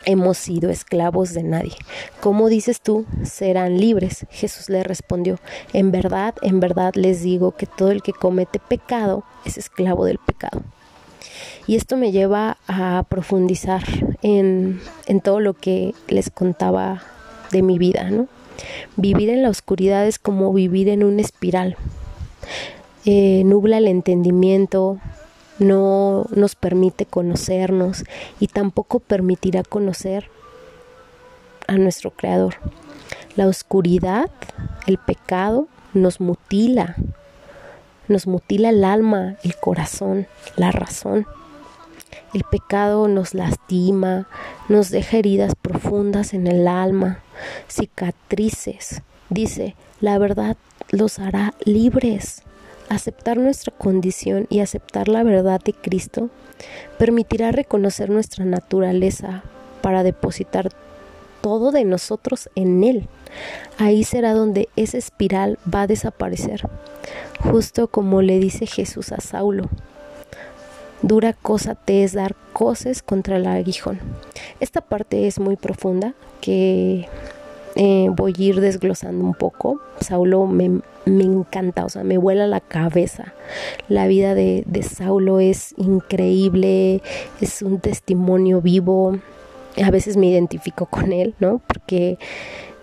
hemos 0.06 0.38
sido 0.38 0.70
esclavos 0.70 1.34
de 1.34 1.44
nadie. 1.44 1.76
¿Cómo 2.22 2.48
dices 2.48 2.82
tú, 2.82 3.06
serán 3.24 3.78
libres. 3.78 4.26
Jesús 4.30 4.70
le 4.70 4.84
respondió, 4.84 5.40
en 5.74 5.92
verdad, 5.92 6.36
en 6.42 6.60
verdad 6.60 6.94
les 6.96 7.22
digo 7.22 7.56
que 7.56 7.66
todo 7.66 7.92
el 7.92 8.02
que 8.02 8.14
comete 8.14 8.60
pecado 8.60 9.24
es 9.46 9.58
esclavo 9.58 10.06
del 10.06 10.20
pecado. 10.20 10.64
Y 11.68 11.76
esto 11.76 11.98
me 11.98 12.12
lleva 12.12 12.58
a 12.68 13.06
profundizar 13.10 13.84
en, 14.22 14.82
todo 15.24 15.40
lo 15.40 15.54
que 15.54 15.94
les 16.08 16.30
contaba 16.30 17.04
de 17.52 17.62
mi 17.62 17.78
vida, 17.78 18.10
¿no? 18.10 18.28
Vivir 18.96 19.30
en 19.30 19.44
la 19.44 19.50
oscuridad 19.50 20.08
es 20.08 20.20
como 20.20 20.54
vivir 20.54 20.90
en 20.90 21.04
una 21.04 21.22
espiral. 21.22 21.76
Eh, 23.06 23.44
nubla 23.46 23.78
el 23.78 23.88
entendimiento, 23.88 25.00
no 25.60 26.26
nos 26.36 26.56
permite 26.56 27.06
conocernos 27.06 28.04
y 28.40 28.48
tampoco 28.48 29.00
permitirá 29.00 29.64
conocer 29.64 30.30
a 31.68 31.78
nuestro 31.78 32.12
Creador. 32.12 32.56
La 33.36 33.48
oscuridad, 33.48 34.30
el 34.88 34.98
pecado, 34.98 35.68
nos 35.94 36.20
mutila, 36.20 36.96
nos 38.08 38.28
mutila 38.28 38.70
el 38.70 38.84
alma, 38.84 39.36
el 39.44 39.56
corazón, 39.56 40.28
la 40.56 40.72
razón. 40.72 41.26
El 42.34 42.44
pecado 42.44 43.08
nos 43.08 43.34
lastima, 43.34 44.28
nos 44.68 44.90
deja 44.90 45.18
heridas 45.18 45.54
profundas 45.56 46.34
en 46.34 46.48
el 46.48 46.68
alma, 46.68 47.20
cicatrices. 47.68 49.02
Dice, 49.30 49.76
la 50.02 50.18
verdad 50.18 50.58
los 50.90 51.20
hará 51.20 51.54
libres. 51.64 52.42
Aceptar 52.90 53.38
nuestra 53.38 53.74
condición 53.76 54.48
y 54.50 54.60
aceptar 54.60 55.08
la 55.08 55.24
verdad 55.24 55.62
de 55.64 55.74
Cristo 55.74 56.30
permitirá 56.98 57.52
reconocer 57.52 58.10
nuestra 58.10 58.46
naturaleza 58.46 59.44
para 59.82 60.04
depositar 60.04 60.70
todo 61.46 61.72
de 61.72 61.84
nosotros 61.84 62.50
en 62.56 62.84
Él. 62.84 63.08
Ahí 63.78 64.04
será 64.04 64.34
donde 64.34 64.68
esa 64.76 64.98
espiral 64.98 65.60
va 65.72 65.84
a 65.84 65.88
desaparecer, 65.88 66.68
justo 67.52 67.88
como 67.88 68.24
le 68.24 68.40
dice 68.40 68.66
Jesús 68.66 69.12
a 69.12 69.22
Saulo. 69.22 69.70
Dura 71.04 71.34
cosa 71.34 71.76
te 71.76 72.04
es 72.04 72.14
dar 72.14 72.36
coces 72.52 73.04
contra 73.04 73.38
el 73.38 73.46
aguijón. 73.46 74.00
Esta 74.60 74.82
parte 74.82 75.28
es 75.28 75.40
muy 75.40 75.56
profunda 75.56 76.16
que 76.42 77.08
eh, 77.76 78.08
voy 78.10 78.34
a 78.36 78.42
ir 78.42 78.60
desglosando 78.60 79.24
un 79.24 79.36
poco. 79.36 79.80
Saulo 80.00 80.48
me, 80.48 80.82
me, 81.06 81.24
encanta, 81.26 81.86
o 81.86 81.90
sea, 81.90 82.04
me 82.04 82.18
vuela 82.18 82.48
la 82.48 82.60
cabeza. 82.60 83.36
La 83.88 84.08
vida 84.08 84.34
de, 84.34 84.64
de 84.66 84.82
Saulo 84.82 85.40
es 85.40 85.76
increíble, 85.78 87.04
es 87.40 87.62
un 87.62 87.80
testimonio 87.82 88.62
vivo. 88.62 89.20
A 89.84 89.92
veces 89.92 90.18
me 90.18 90.28
identifico 90.28 90.86
con 90.86 91.12
él, 91.12 91.36
¿no? 91.40 91.62
Porque 91.68 92.18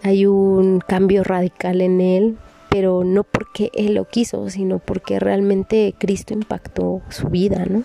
hay 0.02 0.26
un 0.26 0.80
cambio 0.80 1.24
radical 1.24 1.80
en 1.80 2.00
él, 2.00 2.36
pero 2.68 3.04
no 3.04 3.24
porque 3.24 3.70
él 3.74 3.94
lo 3.94 4.06
quiso, 4.06 4.48
sino 4.50 4.78
porque 4.78 5.18
realmente 5.18 5.94
Cristo 5.98 6.34
impactó 6.34 7.02
su 7.08 7.28
vida, 7.28 7.64
¿no? 7.66 7.82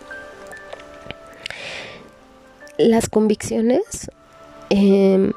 Las 2.77 3.09
convicciones 3.09 4.09
eh, 4.69 5.31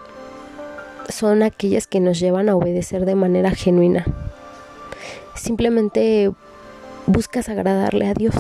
son 1.09 1.43
aquellas 1.43 1.87
que 1.87 2.01
nos 2.01 2.19
llevan 2.19 2.49
a 2.49 2.57
obedecer 2.57 3.05
de 3.05 3.15
manera 3.15 3.51
genuina. 3.51 4.05
Simplemente 5.35 6.31
buscas 7.07 7.49
agradarle 7.49 8.09
a 8.09 8.15
Dios. 8.15 8.35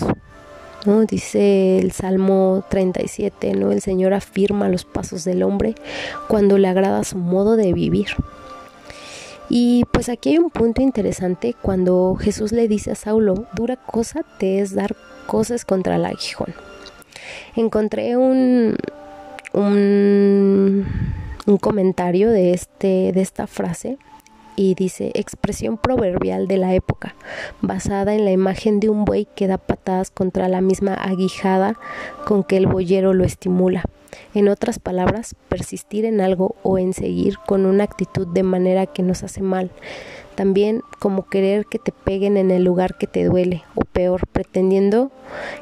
¿No? 0.87 1.05
Dice 1.05 1.79
el 1.79 1.93
Salmo 1.93 2.65
37, 2.69 3.55
¿no? 3.55 3.73
El 3.73 3.81
Señor 3.81 4.15
afirma 4.15 4.69
los 4.69 4.85
pasos 4.85 5.25
del 5.25 5.43
hombre 5.43 5.75
cuando 6.29 6.59
le 6.59 6.69
agrada 6.69 7.05
su 7.05 7.19
modo 7.19 7.57
de 7.57 7.73
vivir. 7.73 8.09
Y 9.49 9.85
pues 9.93 10.09
aquí 10.09 10.31
hay 10.31 10.39
un 10.39 10.51
punto 10.51 10.81
interesante 10.81 11.57
cuando 11.61 12.15
Jesús 12.15 12.53
le 12.53 12.69
dice 12.69 12.93
a 12.93 12.95
Saulo, 12.95 13.47
dura 13.55 13.77
cosa 13.77 14.25
te 14.39 14.61
es 14.61 14.75
dar 14.75 14.95
cosas 15.27 15.65
contra 15.65 15.97
el 15.97 16.05
aguijón. 16.05 16.55
Encontré 17.57 18.17
un, 18.17 18.77
un 19.53 20.87
comentario 21.61 22.31
de, 22.31 22.53
este, 22.53 23.11
de 23.13 23.21
esta 23.21 23.49
frase 23.49 23.99
y 24.61 24.75
dice 24.75 25.11
expresión 25.15 25.79
proverbial 25.79 26.47
de 26.47 26.59
la 26.59 26.75
época, 26.75 27.15
basada 27.63 28.15
en 28.15 28.27
la 28.27 28.31
imagen 28.31 28.79
de 28.79 28.91
un 28.91 29.07
buey 29.07 29.27
que 29.35 29.47
da 29.47 29.57
patadas 29.57 30.11
contra 30.11 30.51
la 30.51 30.61
misma 30.61 30.93
aguijada 30.93 31.77
con 32.27 32.45
que 32.45 32.59
el 32.59 32.67
boyero 32.67 33.15
lo 33.15 33.25
estimula. 33.25 33.85
En 34.35 34.49
otras 34.49 34.79
palabras, 34.79 35.35
persistir 35.49 36.05
en 36.05 36.21
algo 36.21 36.57
o 36.63 36.77
en 36.77 36.93
seguir 36.93 37.39
con 37.39 37.65
una 37.65 37.85
actitud 37.85 38.27
de 38.27 38.43
manera 38.43 38.85
que 38.85 39.03
nos 39.03 39.23
hace 39.23 39.41
mal. 39.41 39.71
También 40.35 40.83
como 40.99 41.27
querer 41.27 41.65
que 41.65 41.79
te 41.79 41.93
peguen 41.93 42.37
en 42.37 42.51
el 42.51 42.63
lugar 42.63 42.99
que 42.99 43.07
te 43.07 43.25
duele, 43.25 43.65
o 43.75 43.81
peor, 43.87 44.27
pretendiendo 44.27 45.11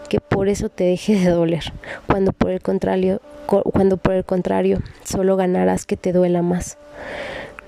que 0.09 0.21
por 0.21 0.49
eso 0.49 0.71
te 0.71 0.83
deje 0.83 1.14
de 1.21 1.31
doler, 1.31 1.73
cuando 2.09 2.33
por 2.33 2.50
el 2.50 2.61
contrario, 2.61 3.21
cuando 3.47 3.97
por 3.97 4.14
el 4.14 4.25
contrario 4.25 4.83
solo 5.05 5.37
ganarás 5.37 5.87
que 5.87 5.97
te 5.97 6.12
duela 6.12 6.43
más. 6.43 6.78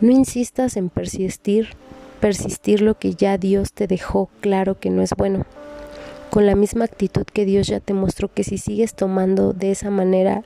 No 0.01 0.11
insistas 0.11 0.77
en 0.77 0.89
persistir, 0.89 1.71
persistir 2.21 2.81
lo 2.81 2.99
que 2.99 3.15
ya 3.15 3.37
Dios 3.37 3.73
te 3.73 3.87
dejó 3.87 4.31
claro 4.41 4.79
que 4.79 4.89
no 4.89 5.03
es 5.03 5.11
bueno. 5.15 5.45
Con 6.31 6.47
la 6.47 6.55
misma 6.55 6.85
actitud 6.85 7.25
que 7.25 7.45
Dios 7.45 7.67
ya 7.67 7.81
te 7.81 7.93
mostró 7.93 8.33
que 8.33 8.45
si 8.45 8.57
sigues 8.57 8.95
tomando 8.95 9.53
de 9.53 9.73
esa 9.73 9.91
manera 9.91 10.43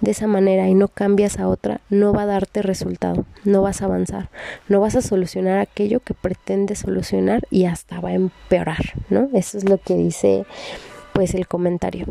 de 0.00 0.12
esa 0.12 0.26
manera 0.26 0.68
y 0.68 0.74
no 0.74 0.88
cambias 0.88 1.38
a 1.38 1.48
otra, 1.48 1.80
no 1.90 2.12
va 2.12 2.22
a 2.22 2.26
darte 2.26 2.62
resultado, 2.62 3.24
no 3.44 3.62
vas 3.62 3.82
a 3.82 3.86
avanzar, 3.86 4.28
no 4.68 4.80
vas 4.80 4.94
a 4.94 5.02
solucionar 5.02 5.58
aquello 5.58 6.00
que 6.00 6.14
pretendes 6.14 6.80
solucionar 6.80 7.46
y 7.50 7.64
hasta 7.64 8.00
va 8.00 8.10
a 8.10 8.14
empeorar, 8.14 8.94
¿no? 9.10 9.28
Eso 9.32 9.58
es 9.58 9.68
lo 9.68 9.78
que 9.78 9.94
dice 9.94 10.44
pues 11.12 11.34
el 11.34 11.48
comentario. 11.48 12.06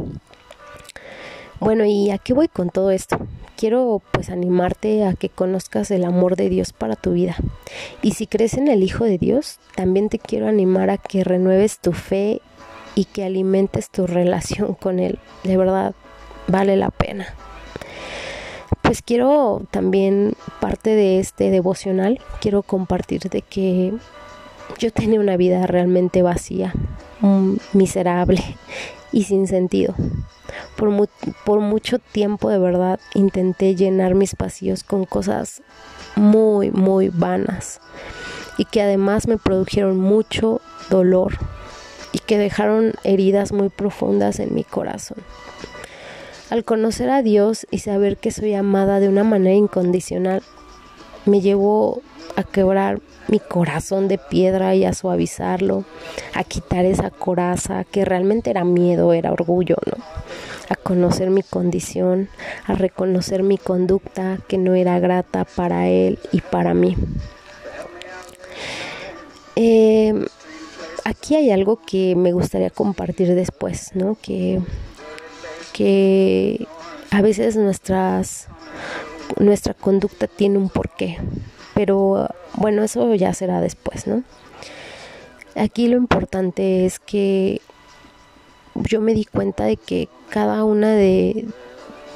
Bueno, 1.60 1.86
¿y 1.86 2.12
a 2.12 2.18
qué 2.18 2.34
voy 2.34 2.50
con 2.50 2.70
todo 2.70 2.92
esto? 2.92 3.18
Quiero 3.58 4.04
pues 4.12 4.30
animarte 4.30 5.04
a 5.04 5.14
que 5.14 5.30
conozcas 5.30 5.90
el 5.90 6.06
amor 6.06 6.36
de 6.36 6.48
Dios 6.48 6.74
para 6.74 6.96
tu 6.96 7.14
vida. 7.14 7.36
Y 8.04 8.12
si 8.12 8.28
crees 8.28 8.54
en 8.54 8.68
el 8.68 8.84
Hijo 8.84 9.04
de 9.04 9.18
Dios, 9.18 9.60
también 9.76 10.10
te 10.10 10.20
quiero 10.20 10.48
animar 10.48 10.92
a 10.92 10.98
que 11.00 11.24
renueves 11.24 11.80
tu 11.80 11.92
fe 11.92 12.40
y 12.94 13.06
que 13.06 13.24
alimentes 13.24 13.90
tu 13.90 14.06
relación 14.06 14.76
con 14.76 15.00
Él. 15.00 15.18
De 15.44 15.58
verdad, 15.58 15.96
vale 16.48 16.78
la 16.78 16.92
pena. 16.92 17.34
pues 18.84 19.02
quiero 19.02 19.64
también 19.72 20.36
parte 20.62 20.92
de 20.92 21.20
este 21.20 21.50
devocional, 21.50 22.22
quiero 22.40 22.62
compartir 22.62 23.22
de 23.24 23.42
que 23.42 23.92
yo 24.78 24.92
tenía 24.92 25.20
una 25.20 25.36
vida 25.36 25.66
realmente 25.66 26.22
vacía, 26.22 26.74
miserable 27.74 28.44
y 29.12 29.24
sin 29.24 29.48
sentido. 29.48 29.96
Por, 30.76 31.10
por 31.46 31.60
mucho 31.60 32.00
tiempo 32.00 32.50
de 32.50 32.60
verdad 32.60 33.00
intenté 33.14 33.76
llenar 33.76 34.16
mis 34.16 34.36
vacíos 34.36 34.84
con 34.84 35.06
cosas 35.06 35.62
muy, 36.16 36.72
muy 36.72 37.10
vanas 37.10 37.80
y 38.58 38.66
que 38.66 38.82
además 38.82 39.28
me 39.28 39.38
produjeron 39.38 40.00
mucho 40.00 40.62
dolor 40.90 41.38
y 42.12 42.20
que 42.20 42.38
dejaron 42.38 42.94
heridas 43.04 43.52
muy 43.52 43.70
profundas 43.70 44.40
en 44.40 44.54
mi 44.54 44.64
corazón. 44.64 45.18
Al 46.50 46.64
conocer 46.64 47.10
a 47.10 47.22
Dios 47.22 47.68
y 47.72 47.80
saber 47.80 48.18
que 48.18 48.32
soy 48.32 48.54
amada 48.54 49.00
de 49.00 49.10
una 49.10 49.24
manera 49.24 49.56
incondicional, 49.56 50.42
me 51.26 51.42
llevó 51.42 52.02
a 52.36 52.44
quebrar 52.44 53.00
mi 53.28 53.40
corazón 53.40 54.08
de 54.08 54.18
piedra 54.18 54.76
y 54.76 54.86
a 54.86 54.94
suavizarlo, 54.94 55.86
a 56.34 56.44
quitar 56.44 56.86
esa 56.86 57.10
coraza 57.10 57.84
que 57.84 58.06
realmente 58.06 58.50
era 58.50 58.64
miedo, 58.64 59.14
era 59.14 59.32
orgullo, 59.32 59.76
¿no? 59.86 60.04
A 60.70 60.76
conocer 60.76 61.30
mi 61.30 61.44
condición, 61.44 62.30
a 62.66 62.74
reconocer 62.76 63.44
mi 63.44 63.58
conducta 63.58 64.38
que 64.48 64.58
no 64.58 64.76
era 64.76 65.00
grata 65.00 65.46
para 65.46 65.88
él 65.88 66.20
y 66.32 66.42
para 66.42 66.74
mí. 66.74 66.96
Eh, 69.56 70.14
aquí 71.04 71.36
hay 71.36 71.52
algo 71.52 71.82
que 71.86 72.16
me 72.16 72.32
gustaría 72.32 72.70
compartir 72.70 73.34
después, 73.34 73.92
¿no? 73.96 74.18
Que, 74.22 74.62
que 75.74 76.68
a 77.12 77.22
veces 77.22 77.56
nuestras, 77.56 78.48
nuestra 79.40 79.74
conducta 79.74 80.28
tiene 80.28 80.58
un 80.58 80.70
porqué, 80.70 81.18
pero 81.78 82.28
bueno, 82.56 82.84
eso 82.84 83.14
ya 83.14 83.36
será 83.36 83.62
después, 83.62 84.08
¿no? 84.08 84.24
Aquí 85.56 85.88
lo 85.88 85.96
importante 85.96 86.88
es 86.88 86.98
que 86.98 87.62
yo 88.74 89.00
me 89.00 89.14
di 89.14 89.26
cuenta 89.26 89.66
de 89.66 89.78
que 89.78 90.10
cada 90.32 90.64
una 90.64 90.92
de, 90.94 91.46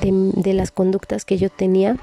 de, 0.02 0.54
las 0.54 0.72
conductas 0.72 1.26
que 1.26 1.38
yo 1.38 1.52
tenía, 1.52 1.96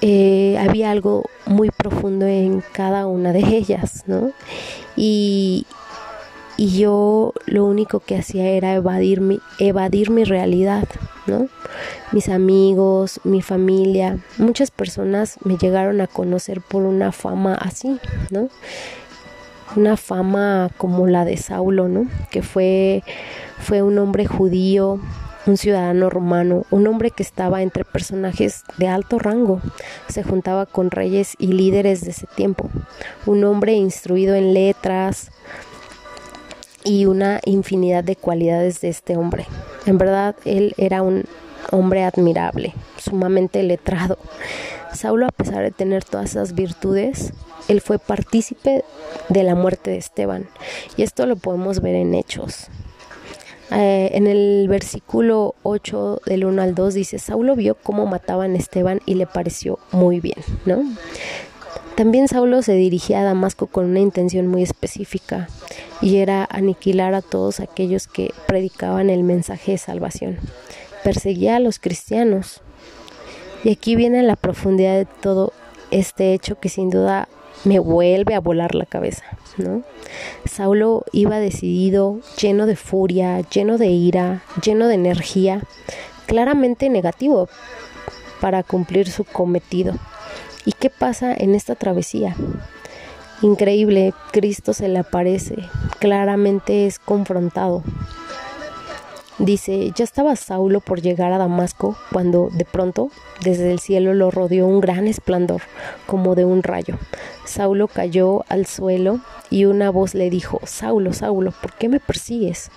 eh, 0.00 0.56
había 0.58 0.90
algo 0.90 1.24
muy 1.44 1.70
profundo 1.70 2.26
en 2.26 2.62
cada 2.72 3.06
una 3.06 3.34
de 3.34 3.40
ellas, 3.40 4.04
¿no? 4.06 4.32
Y, 4.96 5.66
y 6.58 6.76
yo 6.76 7.32
lo 7.46 7.64
único 7.64 8.00
que 8.00 8.18
hacía 8.18 8.50
era 8.50 8.74
evadir 8.74 9.20
mi, 9.20 9.40
evadir 9.60 10.10
mi 10.10 10.24
realidad, 10.24 10.88
¿no? 11.28 11.46
Mis 12.10 12.28
amigos, 12.28 13.20
mi 13.22 13.42
familia, 13.42 14.18
muchas 14.38 14.72
personas 14.72 15.36
me 15.44 15.56
llegaron 15.56 16.00
a 16.00 16.08
conocer 16.08 16.60
por 16.60 16.82
una 16.82 17.12
fama 17.12 17.54
así, 17.54 18.00
¿no? 18.30 18.48
Una 19.76 19.96
fama 19.96 20.68
como 20.76 21.06
la 21.06 21.24
de 21.24 21.36
Saulo, 21.36 21.86
¿no? 21.86 22.08
Que 22.28 22.42
fue, 22.42 23.04
fue 23.60 23.82
un 23.82 23.96
hombre 23.96 24.26
judío, 24.26 25.00
un 25.46 25.56
ciudadano 25.56 26.10
romano, 26.10 26.66
un 26.72 26.88
hombre 26.88 27.12
que 27.12 27.22
estaba 27.22 27.62
entre 27.62 27.84
personajes 27.84 28.64
de 28.78 28.88
alto 28.88 29.20
rango, 29.20 29.60
se 30.08 30.24
juntaba 30.24 30.66
con 30.66 30.90
reyes 30.90 31.34
y 31.38 31.52
líderes 31.52 32.00
de 32.00 32.10
ese 32.10 32.26
tiempo, 32.26 32.68
un 33.26 33.44
hombre 33.44 33.74
instruido 33.74 34.34
en 34.34 34.54
letras 34.54 35.30
y 36.88 37.04
una 37.04 37.40
infinidad 37.44 38.02
de 38.02 38.16
cualidades 38.16 38.80
de 38.80 38.88
este 38.88 39.18
hombre. 39.18 39.46
En 39.84 39.98
verdad, 39.98 40.34
él 40.46 40.74
era 40.78 41.02
un 41.02 41.24
hombre 41.70 42.02
admirable, 42.02 42.72
sumamente 42.96 43.62
letrado. 43.62 44.16
Saulo, 44.94 45.26
a 45.26 45.32
pesar 45.32 45.62
de 45.62 45.70
tener 45.70 46.02
todas 46.02 46.30
esas 46.30 46.54
virtudes, 46.54 47.34
él 47.68 47.82
fue 47.82 47.98
partícipe 47.98 48.84
de 49.28 49.42
la 49.42 49.54
muerte 49.54 49.90
de 49.90 49.98
Esteban. 49.98 50.48
Y 50.96 51.02
esto 51.02 51.26
lo 51.26 51.36
podemos 51.36 51.82
ver 51.82 51.94
en 51.94 52.14
Hechos. 52.14 52.68
Eh, 53.70 54.08
en 54.14 54.26
el 54.26 54.66
versículo 54.66 55.56
8 55.64 56.22
del 56.24 56.46
1 56.46 56.62
al 56.62 56.74
2 56.74 56.94
dice, 56.94 57.18
Saulo 57.18 57.54
vio 57.54 57.74
cómo 57.74 58.06
mataban 58.06 58.54
a 58.54 58.56
Esteban 58.56 59.02
y 59.04 59.16
le 59.16 59.26
pareció 59.26 59.78
muy 59.92 60.20
bien, 60.20 60.38
¿no? 60.64 60.82
También 61.96 62.28
Saulo 62.28 62.62
se 62.62 62.74
dirigía 62.74 63.20
a 63.20 63.24
Damasco 63.24 63.66
con 63.66 63.86
una 63.86 64.00
intención 64.00 64.46
muy 64.46 64.62
específica 64.62 65.48
y 66.00 66.18
era 66.18 66.46
aniquilar 66.50 67.14
a 67.14 67.22
todos 67.22 67.60
aquellos 67.60 68.06
que 68.06 68.32
predicaban 68.46 69.10
el 69.10 69.24
mensaje 69.24 69.72
de 69.72 69.78
salvación. 69.78 70.38
Perseguía 71.02 71.56
a 71.56 71.60
los 71.60 71.78
cristianos. 71.78 72.60
Y 73.64 73.70
aquí 73.70 73.96
viene 73.96 74.22
la 74.22 74.36
profundidad 74.36 74.94
de 74.94 75.06
todo 75.06 75.52
este 75.90 76.34
hecho 76.34 76.60
que 76.60 76.68
sin 76.68 76.90
duda 76.90 77.28
me 77.64 77.80
vuelve 77.80 78.34
a 78.34 78.40
volar 78.40 78.74
la 78.74 78.86
cabeza. 78.86 79.24
Saulo 80.44 81.04
iba 81.12 81.40
decidido, 81.40 82.20
lleno 82.40 82.66
de 82.66 82.76
furia, 82.76 83.40
lleno 83.40 83.78
de 83.78 83.88
ira, 83.88 84.42
lleno 84.62 84.86
de 84.86 84.94
energía, 84.94 85.62
claramente 86.26 86.88
negativo 86.88 87.48
para 88.40 88.62
cumplir 88.62 89.10
su 89.10 89.24
cometido. 89.24 89.94
¿Y 90.64 90.72
qué 90.72 90.90
pasa 90.90 91.34
en 91.34 91.54
esta 91.54 91.74
travesía? 91.74 92.36
Increíble, 93.42 94.14
Cristo 94.32 94.72
se 94.72 94.88
le 94.88 94.98
aparece, 94.98 95.56
claramente 96.00 96.86
es 96.86 96.98
confrontado. 96.98 97.84
Dice, 99.38 99.92
ya 99.94 100.02
estaba 100.02 100.34
Saulo 100.34 100.80
por 100.80 101.00
llegar 101.00 101.32
a 101.32 101.38
Damasco 101.38 101.96
cuando 102.10 102.50
de 102.52 102.64
pronto 102.64 103.12
desde 103.40 103.70
el 103.70 103.78
cielo 103.78 104.12
lo 104.12 104.32
rodeó 104.32 104.66
un 104.66 104.80
gran 104.80 105.06
esplendor, 105.06 105.62
como 106.06 106.34
de 106.34 106.44
un 106.44 106.64
rayo. 106.64 106.98
Saulo 107.44 107.86
cayó 107.86 108.44
al 108.48 108.66
suelo 108.66 109.20
y 109.48 109.66
una 109.66 109.90
voz 109.90 110.14
le 110.14 110.28
dijo, 110.28 110.60
Saulo, 110.64 111.12
Saulo, 111.12 111.52
¿por 111.52 111.72
qué 111.74 111.88
me 111.88 112.00
persigues? 112.00 112.72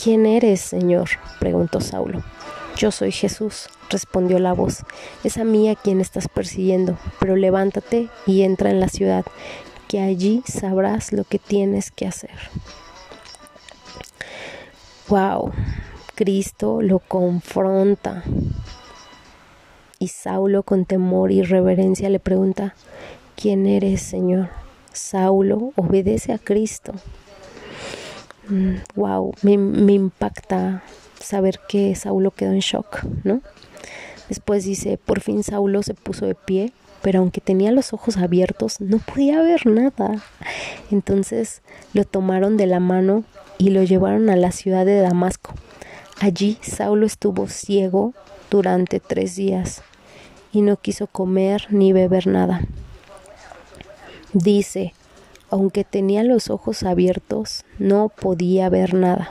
¿Quién 0.00 0.24
eres, 0.24 0.60
Señor? 0.60 1.08
preguntó 1.40 1.80
Saulo. 1.80 2.22
Yo 2.76 2.92
soy 2.92 3.10
Jesús, 3.10 3.68
respondió 3.90 4.38
la 4.38 4.52
voz. 4.52 4.84
Es 5.22 5.38
a 5.38 5.44
mí 5.44 5.68
a 5.68 5.76
quien 5.76 6.00
estás 6.00 6.28
persiguiendo, 6.28 6.98
pero 7.20 7.36
levántate 7.36 8.08
y 8.26 8.42
entra 8.42 8.70
en 8.70 8.80
la 8.80 8.88
ciudad, 8.88 9.24
que 9.88 10.00
allí 10.00 10.42
sabrás 10.46 11.12
lo 11.12 11.24
que 11.24 11.38
tienes 11.38 11.90
que 11.90 12.06
hacer. 12.06 12.38
Wow, 15.08 15.52
Cristo 16.14 16.80
lo 16.80 16.98
confronta. 16.98 18.24
Y 19.98 20.08
Saulo 20.08 20.62
con 20.62 20.84
temor 20.84 21.30
y 21.30 21.42
reverencia 21.42 22.08
le 22.08 22.20
pregunta, 22.20 22.74
¿quién 23.36 23.66
eres, 23.66 24.02
Señor? 24.02 24.48
Saulo 24.92 25.72
obedece 25.76 26.32
a 26.32 26.38
Cristo. 26.38 26.92
wow, 28.94 29.32
mm, 29.42 29.46
me, 29.46 29.58
me 29.58 29.92
impacta 29.92 30.82
saber 31.20 31.60
que 31.68 31.94
Saulo 31.94 32.30
quedó 32.30 32.52
en 32.52 32.60
shock, 32.60 33.02
¿no? 33.24 33.40
Después 34.28 34.64
dice, 34.64 34.98
por 34.98 35.20
fin 35.20 35.42
Saulo 35.42 35.82
se 35.82 35.94
puso 35.94 36.26
de 36.26 36.34
pie, 36.34 36.72
pero 37.02 37.20
aunque 37.20 37.40
tenía 37.40 37.70
los 37.72 37.92
ojos 37.92 38.16
abiertos, 38.16 38.80
no 38.80 38.98
podía 38.98 39.42
ver 39.42 39.66
nada. 39.66 40.22
Entonces 40.90 41.62
lo 41.92 42.04
tomaron 42.04 42.56
de 42.56 42.66
la 42.66 42.80
mano 42.80 43.24
y 43.58 43.70
lo 43.70 43.82
llevaron 43.82 44.30
a 44.30 44.36
la 44.36 44.52
ciudad 44.52 44.86
de 44.86 45.00
Damasco. 45.00 45.54
Allí 46.20 46.58
Saulo 46.62 47.06
estuvo 47.06 47.48
ciego 47.48 48.14
durante 48.50 49.00
tres 49.00 49.36
días 49.36 49.82
y 50.52 50.62
no 50.62 50.76
quiso 50.76 51.06
comer 51.06 51.66
ni 51.70 51.92
beber 51.92 52.26
nada. 52.26 52.62
Dice, 54.32 54.94
aunque 55.50 55.84
tenía 55.84 56.24
los 56.24 56.50
ojos 56.50 56.82
abiertos, 56.82 57.64
no 57.78 58.08
podía 58.08 58.68
ver 58.68 58.94
nada. 58.94 59.28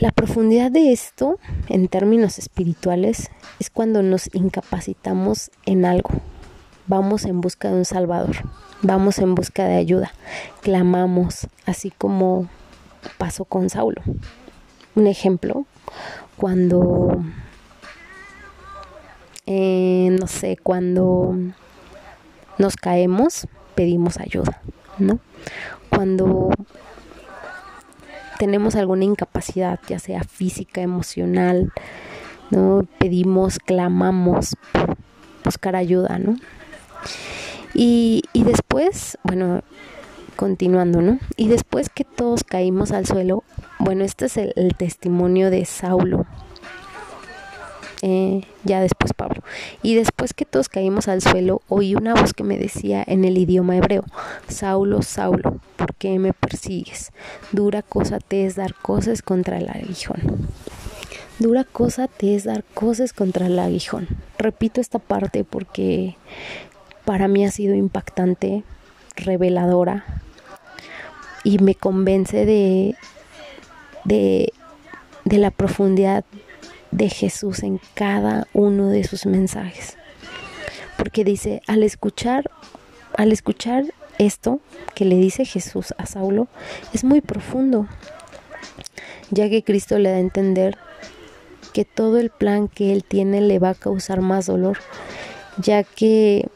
La 0.00 0.12
profundidad 0.12 0.70
de 0.70 0.92
esto, 0.92 1.38
en 1.68 1.86
términos 1.86 2.38
espirituales, 2.38 3.30
es 3.58 3.68
cuando 3.68 4.02
nos 4.02 4.34
incapacitamos 4.34 5.50
en 5.66 5.84
algo. 5.84 6.08
Vamos 6.86 7.26
en 7.26 7.42
busca 7.42 7.68
de 7.68 7.74
un 7.74 7.84
Salvador, 7.84 8.34
vamos 8.80 9.18
en 9.18 9.34
busca 9.34 9.66
de 9.66 9.76
ayuda, 9.76 10.10
clamamos, 10.62 11.48
así 11.66 11.90
como 11.90 12.48
pasó 13.18 13.44
con 13.44 13.68
Saulo. 13.68 14.00
Un 14.94 15.06
ejemplo, 15.06 15.66
cuando, 16.38 17.22
eh, 19.44 20.16
no 20.18 20.26
sé, 20.28 20.56
cuando 20.62 21.36
nos 22.56 22.76
caemos, 22.76 23.46
pedimos 23.74 24.16
ayuda, 24.16 24.62
¿no? 24.98 25.20
Cuando 25.90 26.48
tenemos 28.40 28.74
alguna 28.74 29.04
incapacidad, 29.04 29.78
ya 29.86 29.98
sea 29.98 30.24
física, 30.24 30.80
emocional, 30.80 31.70
¿no? 32.48 32.86
Pedimos, 32.98 33.58
clamamos 33.58 34.56
por 34.72 34.96
buscar 35.44 35.76
ayuda, 35.76 36.18
¿no? 36.18 36.36
Y, 37.74 38.22
y 38.32 38.44
después, 38.44 39.18
bueno, 39.24 39.60
continuando, 40.36 41.02
¿no? 41.02 41.18
Y 41.36 41.48
después 41.48 41.90
que 41.90 42.04
todos 42.04 42.42
caímos 42.42 42.92
al 42.92 43.04
suelo, 43.04 43.44
bueno, 43.78 44.04
este 44.04 44.24
es 44.24 44.38
el, 44.38 44.74
testimonio 44.74 45.50
de 45.50 45.66
Saulo. 45.66 46.24
Eh, 48.02 48.42
ya 48.64 48.80
después 48.80 49.12
Pablo. 49.12 49.42
Y 49.82 49.94
después 49.94 50.34
que 50.34 50.44
todos 50.44 50.68
caímos 50.68 51.08
al 51.08 51.20
suelo, 51.20 51.62
oí 51.68 51.94
una 51.94 52.14
voz 52.14 52.32
que 52.32 52.44
me 52.44 52.58
decía 52.58 53.04
en 53.06 53.24
el 53.24 53.36
idioma 53.38 53.76
hebreo, 53.76 54.04
Saulo, 54.48 55.02
Saulo, 55.02 55.60
¿por 55.76 55.94
qué 55.94 56.18
me 56.18 56.32
persigues? 56.32 57.12
Dura 57.52 57.82
cosa 57.82 58.18
te 58.18 58.46
es 58.46 58.56
dar 58.56 58.74
cosas 58.74 59.22
contra 59.22 59.58
el 59.58 59.68
aguijón. 59.68 60.20
Dura 61.38 61.64
cosa 61.64 62.06
te 62.06 62.34
es 62.34 62.44
dar 62.44 62.64
cosas 62.74 63.12
contra 63.12 63.46
el 63.46 63.58
aguijón. 63.58 64.08
Repito 64.38 64.80
esta 64.80 64.98
parte 64.98 65.44
porque 65.44 66.16
para 67.04 67.28
mí 67.28 67.44
ha 67.44 67.50
sido 67.50 67.74
impactante, 67.74 68.62
reveladora 69.16 70.04
y 71.44 71.58
me 71.58 71.74
convence 71.74 72.44
de, 72.44 72.94
de, 74.04 74.52
de 75.24 75.38
la 75.38 75.50
profundidad 75.50 76.24
de 76.90 77.08
Jesús 77.08 77.62
en 77.62 77.80
cada 77.94 78.46
uno 78.52 78.88
de 78.88 79.04
sus 79.04 79.26
mensajes. 79.26 79.96
Porque 80.96 81.24
dice, 81.24 81.62
al 81.66 81.82
escuchar, 81.82 82.50
al 83.16 83.32
escuchar 83.32 83.84
esto 84.18 84.60
que 84.94 85.04
le 85.04 85.16
dice 85.16 85.44
Jesús 85.44 85.94
a 85.98 86.06
Saulo, 86.06 86.48
es 86.92 87.04
muy 87.04 87.20
profundo, 87.20 87.86
ya 89.30 89.48
que 89.48 89.62
Cristo 89.62 89.98
le 89.98 90.10
da 90.10 90.16
a 90.16 90.20
entender 90.20 90.76
que 91.72 91.84
todo 91.84 92.18
el 92.18 92.30
plan 92.30 92.68
que 92.68 92.92
él 92.92 93.04
tiene 93.04 93.40
le 93.40 93.58
va 93.58 93.70
a 93.70 93.74
causar 93.74 94.20
más 94.20 94.46
dolor, 94.46 94.78
ya 95.58 95.84
que 95.84 96.48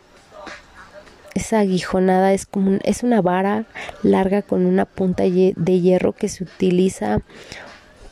esa 1.35 1.61
aguijonada 1.61 2.33
es 2.33 2.47
como 2.47 2.79
es 2.85 3.03
una 3.03 3.21
vara 3.21 3.67
larga 4.03 4.43
con 4.43 4.67
una 4.67 4.85
punta 4.85 5.25
de 5.25 5.81
hierro 5.81 6.13
que 6.13 6.29
se 6.29 6.45
utiliza 6.45 7.23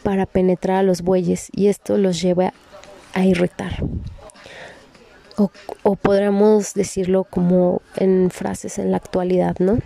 para 0.03 0.27
penetrar 0.27 0.79
a 0.79 0.83
los 0.83 1.03
bueyes 1.03 1.49
y 1.53 1.69
esto 1.69 1.97
los 1.97 2.21
lleva 2.21 2.53
a 3.15 3.25
irritar. 3.25 3.83
O, 5.83 5.97
podríamos 5.97 6.75
decirlo 6.75 7.25
como 7.25 7.81
en 7.97 8.31
frases 8.31 8.79
en 8.79 8.91
la 8.91 8.99
actualidad, 8.99 9.57
¿no? 9.59 9.79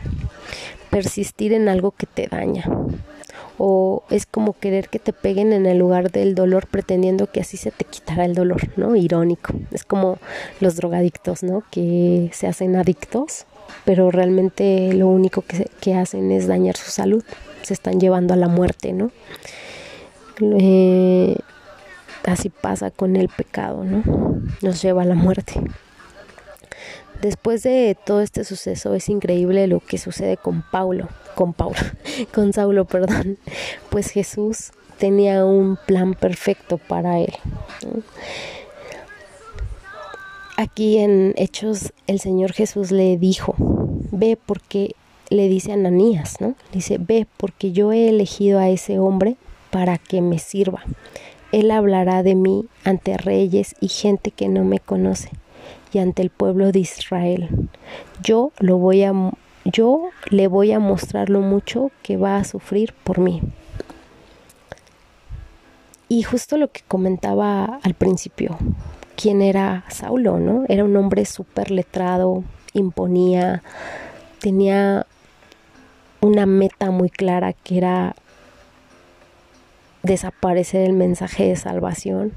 Persistir 0.91 1.53
en 1.53 1.69
algo 1.69 1.93
que 1.93 2.07
te 2.07 2.27
daña. 2.27 2.65
O 3.59 4.03
es 4.11 4.27
como 4.27 4.53
querer 4.55 4.89
que 4.89 4.99
te 4.99 5.13
peguen 5.13 5.53
en 5.53 5.67
el 5.67 5.79
lugar 5.79 6.11
del 6.11 6.35
dolor 6.35 6.67
pretendiendo 6.67 7.31
que 7.31 7.41
así 7.41 7.57
se 7.57 7.71
te 7.71 7.85
quitará 7.85 8.25
el 8.25 8.35
dolor, 8.35 8.71
¿no? 8.77 8.97
Irónico. 8.97 9.55
Es 9.71 9.85
como 9.85 10.19
los 10.61 10.77
drogadictos, 10.77 11.43
¿no? 11.43 11.63
Que 11.71 12.31
se 12.33 12.49
hacen 12.49 12.77
adictos, 12.77 13.47
pero 13.85 14.11
realmente 14.11 14.93
lo 14.93 15.09
único 15.09 15.43
que, 15.43 15.71
que 15.81 15.95
hacen 15.95 16.33
es 16.33 16.49
dañar 16.49 16.77
su 16.77 16.91
salud. 16.91 17.25
Se 17.63 17.73
están 17.73 18.01
llevando 18.01 18.35
a 18.35 18.37
la 18.37 18.49
muerte, 18.49 18.93
¿no? 18.93 19.11
Eh, 20.41 21.37
así 22.25 22.51
pasa 22.51 22.91
con 22.91 23.17
el 23.17 23.29
pecado, 23.29 23.85
¿no? 23.85 24.03
Nos 24.63 24.83
lleva 24.83 25.03
a 25.03 25.07
la 25.07 25.15
muerte. 25.15 25.61
Después 27.23 27.63
de 27.63 27.97
todo 28.05 28.21
este 28.21 28.45
suceso 28.45 28.95
es 28.95 29.09
increíble 29.09 29.67
lo 29.67 29.81
que 29.81 29.97
sucede 29.97 30.37
con 30.37 30.63
Paulo, 30.63 31.09
con 31.35 31.55
Paulo, 31.55 31.79
con 32.35 32.53
Saulo, 32.53 32.85
perdón, 32.85 33.39
pues 33.91 34.11
Jesús 34.11 34.73
tenía 34.99 35.45
un 35.45 35.79
plan 35.87 36.15
perfecto 36.15 36.79
para 36.79 37.19
él. 37.21 37.33
Aquí 40.59 40.99
en 40.99 41.35
Hechos 41.37 41.93
el 42.07 42.21
Señor 42.21 42.53
Jesús 42.53 42.91
le 42.91 43.17
dijo, 43.17 43.55
ve 44.11 44.39
porque 44.45 44.95
le 45.31 45.49
dice 45.49 45.73
a 45.73 45.75
Ananías, 45.75 46.41
¿no? 46.41 46.55
Dice, 46.73 46.99
ve 46.99 47.27
porque 47.37 47.73
yo 47.73 47.93
he 47.93 48.09
elegido 48.09 48.59
a 48.59 48.69
ese 48.69 48.99
hombre 48.99 49.37
para 49.77 49.99
que 49.99 50.23
me 50.23 50.39
sirva. 50.39 50.83
Él 51.53 51.71
hablará 51.71 52.23
de 52.23 52.35
mí 52.35 52.65
ante 52.83 53.19
reyes 53.19 53.77
y 53.79 53.89
gente 53.89 54.31
que 54.31 54.49
no 54.49 54.65
me 54.65 54.81
conoce 54.81 55.29
y 55.93 55.99
ante 55.99 56.23
el 56.23 56.31
pueblo 56.31 56.73
de 56.73 56.79
Israel. 56.79 57.69
Yo 58.23 58.53
lo 58.59 58.79
voy 58.79 59.03
a 59.03 59.13
yo 59.67 60.09
le 60.31 60.49
voy 60.49 60.73
a 60.73 60.79
mostrar 60.79 61.29
lo 61.29 61.43
mucho 61.43 61.91
que 62.03 62.17
va 62.17 62.39
a 62.39 62.45
sufrir 62.45 62.95
por 63.05 63.19
mí. 63.19 63.43
Y 66.09 66.23
justo 66.23 66.57
lo 66.57 66.73
que 66.73 66.81
comentaba 66.89 67.79
al 67.83 67.93
principio, 67.93 68.57
quién 69.15 69.43
era 69.43 69.85
Saulo, 69.91 70.39
¿no? 70.39 70.65
Era 70.71 70.85
un 70.85 70.97
hombre 70.97 71.27
súper 71.27 71.71
letrado, 71.71 72.45
imponía, 72.73 73.63
tenía 74.41 75.05
una 76.23 76.47
meta 76.47 76.91
muy 76.91 77.11
clara 77.11 77.53
que 77.53 77.77
era 77.77 78.17
desaparece 80.07 80.87
el 80.87 80.93
mensaje 80.93 81.49
de 81.49 81.57
salvación. 81.57 82.33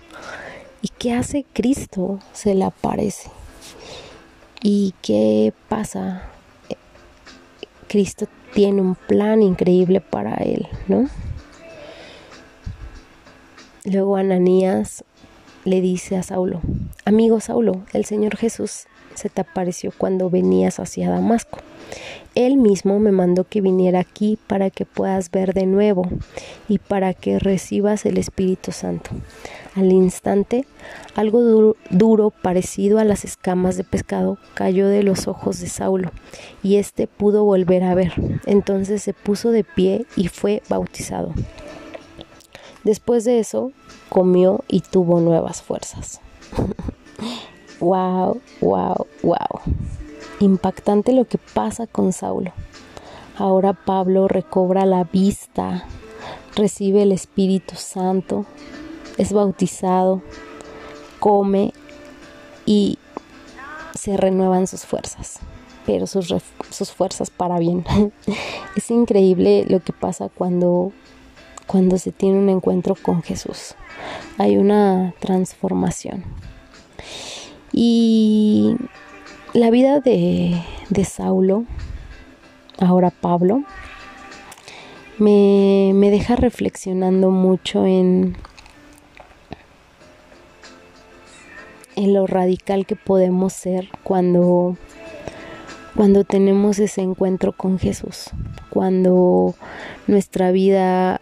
¿Y 0.82 0.90
qué 0.90 1.14
hace 1.14 1.46
Cristo? 1.54 2.20
Se 2.34 2.56
le 2.56 2.66
aparece. 2.66 3.30
¿Y 4.62 4.94
qué 5.02 5.54
pasa? 5.70 6.24
Cristo 7.88 8.28
tiene 8.54 8.82
un 8.82 8.96
plan 8.96 9.42
increíble 9.42 10.02
para 10.02 10.36
él, 10.36 10.68
¿no? 10.88 11.08
Luego 13.86 14.18
Ananías 14.18 15.04
le 15.64 15.82
dice 15.82 16.18
a 16.18 16.24
Saulo, 16.24 16.62
amigo 17.06 17.40
Saulo, 17.40 17.84
el 17.94 18.06
Señor 18.06 18.36
Jesús 18.36 18.86
se 19.20 19.30
te 19.30 19.42
apareció 19.42 19.92
cuando 19.98 20.30
venías 20.30 20.80
hacia 20.80 21.10
Damasco. 21.10 21.60
Él 22.36 22.58
mismo 22.58 23.00
me 23.00 23.12
mandó 23.12 23.44
que 23.44 23.62
viniera 23.62 24.00
aquí 24.00 24.38
para 24.48 24.70
que 24.70 24.86
puedas 24.86 25.32
ver 25.32 25.54
de 25.54 25.66
nuevo 25.66 26.08
y 26.68 26.78
para 26.78 27.14
que 27.14 27.40
recibas 27.40 28.06
el 28.06 28.18
Espíritu 28.18 28.72
Santo. 28.72 29.10
Al 29.76 29.92
instante, 29.92 30.66
algo 31.16 31.76
duro, 31.90 32.30
parecido 32.30 33.00
a 33.00 33.04
las 33.04 33.26
escamas 33.26 33.78
de 33.78 33.84
pescado 33.84 34.38
cayó 34.54 34.88
de 34.88 35.04
los 35.04 35.28
ojos 35.28 35.60
de 35.60 35.68
Saulo, 35.68 36.12
y 36.64 36.78
éste 36.78 37.08
pudo 37.08 37.44
volver 37.44 37.84
a 37.84 37.96
ver. 37.96 38.14
Entonces 38.46 39.02
se 39.02 39.14
puso 39.14 39.52
de 39.52 39.64
pie 39.64 40.06
y 40.16 40.28
fue 40.28 40.62
bautizado. 40.70 41.34
Después 42.84 43.26
de 43.26 43.40
eso, 43.40 43.72
comió 44.10 44.64
y 44.68 44.82
tuvo 44.82 45.20
nuevas 45.20 45.62
fuerzas. 45.62 46.22
wow, 47.80 48.42
wow, 48.62 49.08
wow. 49.24 49.62
Impactante 50.40 51.14
lo 51.14 51.26
que 51.26 51.38
pasa 51.38 51.88
con 51.88 52.14
Saulo. 52.14 52.52
Ahora 53.38 53.74
Pablo 53.74 54.28
recobra 54.28 54.86
la 54.86 55.06
vista, 55.06 55.86
recibe 56.56 57.04
el 57.04 57.12
Espíritu 57.12 57.76
Santo, 57.76 58.46
es 59.18 59.32
bautizado, 59.32 60.22
come 61.20 61.74
y 62.66 62.98
se 63.96 64.18
renuevan 64.18 64.68
sus 64.68 64.86
fuerzas, 64.86 65.40
pero 65.86 66.08
sus, 66.08 66.34
sus 66.70 66.92
fuerzas 66.92 67.30
para 67.30 67.60
bien. 67.60 67.86
es 68.76 68.92
increíble 68.92 69.66
lo 69.68 69.82
que 69.82 69.94
pasa 69.94 70.30
cuando, 70.30 70.92
cuando 71.68 71.98
se 71.98 72.12
tiene 72.12 72.40
un 72.40 72.50
encuentro 72.50 72.96
con 72.96 73.22
Jesús. 73.24 73.76
Hay 74.38 74.58
una 74.58 75.14
transformación. 75.20 76.24
Y 77.72 78.76
la 79.54 79.70
vida 79.70 80.00
de, 80.00 80.62
de 80.90 81.06
Saulo, 81.06 81.66
ahora 82.80 83.10
Pablo, 83.10 83.64
me, 85.18 85.92
me 85.94 86.10
deja 86.10 86.36
reflexionando 86.36 87.30
mucho 87.30 87.86
en, 87.86 88.36
en 91.96 92.14
lo 92.14 92.26
radical 92.28 92.86
que 92.86 92.96
podemos 92.96 93.54
ser 93.54 93.90
cuando, 94.04 94.78
cuando 95.96 96.24
tenemos 96.24 96.80
ese 96.80 97.02
encuentro 97.02 97.52
con 97.52 97.78
Jesús, 97.78 98.30
cuando 98.70 99.56
nuestra 100.08 100.52
vida 100.52 101.20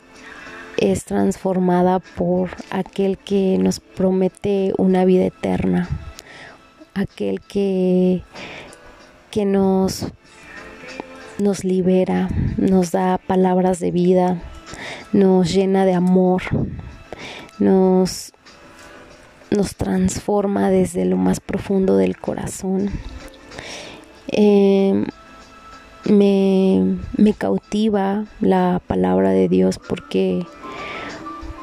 es 0.77 1.05
transformada 1.05 1.99
por 1.99 2.51
aquel 2.69 3.17
que 3.17 3.57
nos 3.59 3.79
promete 3.79 4.73
una 4.77 5.05
vida 5.05 5.25
eterna, 5.25 5.89
aquel 6.97 7.41
que, 7.41 8.23
que 9.31 9.45
nos, 9.45 10.07
nos 11.39 11.63
libera, 11.63 12.29
nos 12.57 12.91
da 12.91 13.17
palabras 13.17 13.79
de 13.79 13.91
vida, 13.91 14.41
nos 15.13 15.53
llena 15.53 15.85
de 15.85 15.93
amor, 15.93 16.41
nos, 17.59 18.33
nos 19.51 19.75
transforma 19.75 20.69
desde 20.69 21.05
lo 21.05 21.17
más 21.17 21.39
profundo 21.39 21.97
del 21.97 22.17
corazón. 22.17 22.89
Eh, 24.29 25.05
me, 26.05 26.97
me, 27.17 27.33
cautiva 27.33 28.25
la 28.39 28.81
palabra 28.85 29.31
de 29.31 29.49
Dios 29.49 29.79
porque 29.79 30.45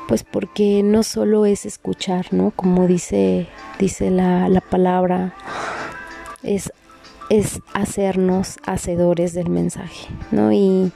pues 0.08 0.24
porque 0.24 0.82
no 0.82 1.02
solo 1.02 1.46
es 1.46 1.66
escuchar, 1.66 2.26
¿no? 2.32 2.50
Como 2.50 2.86
dice 2.86 3.48
dice 3.78 4.10
la, 4.10 4.48
la 4.48 4.60
palabra, 4.60 5.34
es, 6.42 6.72
es 7.30 7.60
hacernos 7.72 8.58
hacedores 8.66 9.32
del 9.32 9.48
mensaje, 9.48 10.08
¿no? 10.30 10.52
Y, 10.52 10.92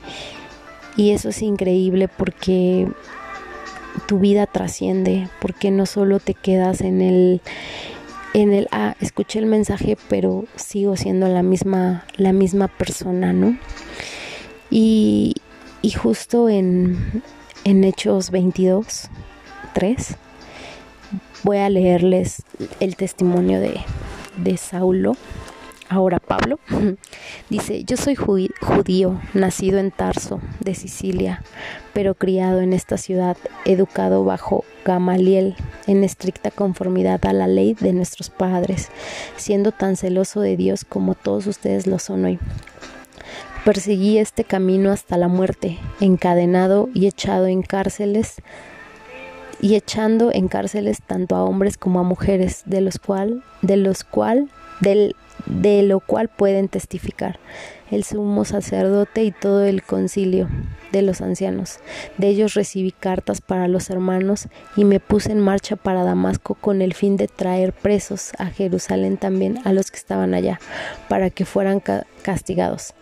y 0.97 1.11
eso 1.11 1.31
es 1.31 1.43
increíble 1.43 2.09
porque 2.09 2.89
tu 4.07 4.19
vida 4.19 4.47
trasciende, 4.47 5.29
porque 5.41 5.71
no 5.71 5.87
solo 5.87 6.21
te 6.21 6.35
quedas 6.35 6.81
en 6.81 7.01
el 7.01 7.41
en 8.35 8.53
el 8.53 8.69
ah, 8.71 8.95
escuché 9.01 9.39
el 9.39 9.47
mensaje, 9.47 9.97
pero 10.09 10.45
sigo 10.55 10.97
siendo 10.97 11.29
la 11.29 11.43
misma 11.43 12.05
la 12.17 12.33
misma 12.33 12.69
persona, 12.69 13.33
¿no? 13.33 13.59
Y, 14.71 15.35
y 15.81 15.93
justo 15.93 16.49
en, 16.49 17.23
en 17.65 17.85
Hechos 17.85 18.31
22, 18.31 19.09
3, 19.75 20.17
voy 21.45 21.59
a 21.59 21.71
leerles 21.71 22.43
el 22.81 22.97
testimonio 22.97 23.61
de, 23.61 23.81
de 24.37 24.57
Saulo 24.57 25.17
Ahora 25.91 26.19
Pablo 26.19 26.59
dice, 27.51 27.83
yo 27.85 27.97
soy 27.97 28.15
judío, 28.15 29.21
nacido 29.33 29.79
en 29.79 29.91
Tarso, 29.91 30.41
de 30.61 30.75
Sicilia, 30.75 31.43
pero 31.95 32.15
criado 32.15 32.61
en 32.61 32.75
esta 32.75 32.99
ciudad, 32.99 33.39
educado 33.65 34.23
bajo 34.23 34.65
Gamaliel, 34.85 35.57
en 35.87 36.05
estricta 36.05 36.51
conformidad 36.51 37.25
a 37.25 37.33
la 37.33 37.47
ley 37.47 37.73
de 37.73 37.95
nuestros 37.95 38.29
padres, 38.29 38.91
siendo 39.37 39.73
tan 39.73 39.97
celoso 39.97 40.43
de 40.43 40.59
Dios 40.59 40.85
como 40.85 41.15
todos 41.15 41.47
ustedes 41.47 41.87
lo 41.87 41.99
son 41.99 42.27
hoy. 42.27 42.39
Perseguí 43.69 44.17
este 44.17 44.45
camino 44.45 44.93
hasta 44.93 45.19
la 45.19 45.29
muerte, 45.29 45.77
encadenado 46.01 46.89
y 46.95 47.07
echado 47.07 47.49
en 47.49 47.61
cárceles 47.61 48.37
y 49.61 49.75
echando 49.75 50.33
en 50.33 50.49
cárceles 50.49 51.03
tanto 51.03 51.37
a 51.37 51.45
hombres 51.45 51.77
como 51.77 52.01
a 52.01 52.03
mujeres, 52.03 52.63
de 52.65 52.81
los 52.81 52.99
cual, 52.99 53.43
de 53.61 53.77
los 53.77 54.05
cual, 54.05 54.49
del 54.81 55.15
de 55.45 55.83
lo 55.83 56.01
cual 56.01 56.29
pueden 56.29 56.69
testificar 56.69 57.39
el 57.91 58.05
sumo 58.05 58.47
sacerdote 58.47 59.25
y 59.25 59.33
todo 59.33 59.65
el 59.65 59.83
concilio 59.83 60.49
de 60.91 61.03
los 61.03 61.21
ancianos. 61.21 61.79
De 62.17 62.29
ellos 62.29 62.55
recibí 62.55 62.91
cartas 62.91 63.43
para 63.43 63.69
los 63.69 63.91
hermanos 63.91 64.49
y 64.77 64.87
me 64.87 64.99
puse 64.99 65.31
en 65.31 65.41
marcha 65.41 65.77
para 65.77 66.05
Damasco 66.05 66.55
con 66.55 66.81
el 66.81 66.95
fin 66.95 67.19
de 67.19 67.29
traer 67.29 67.75
presos 67.75 68.33
a 68.39 68.47
Jerusalén 68.47 69.19
también 69.19 69.59
a 69.67 69.75
los 69.75 69.91
que 69.91 69.99
estaban 69.99 70.33
allá, 70.33 70.59
para 71.11 71.29
que 71.29 71.45
fueran 71.45 71.83
castigados. 72.23 72.95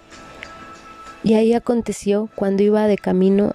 Y 1.24 1.34
ahí 1.34 1.54
aconteció, 1.54 2.28
cuando 2.34 2.62
iba 2.62 2.86
de 2.86 2.98
camino, 2.98 3.54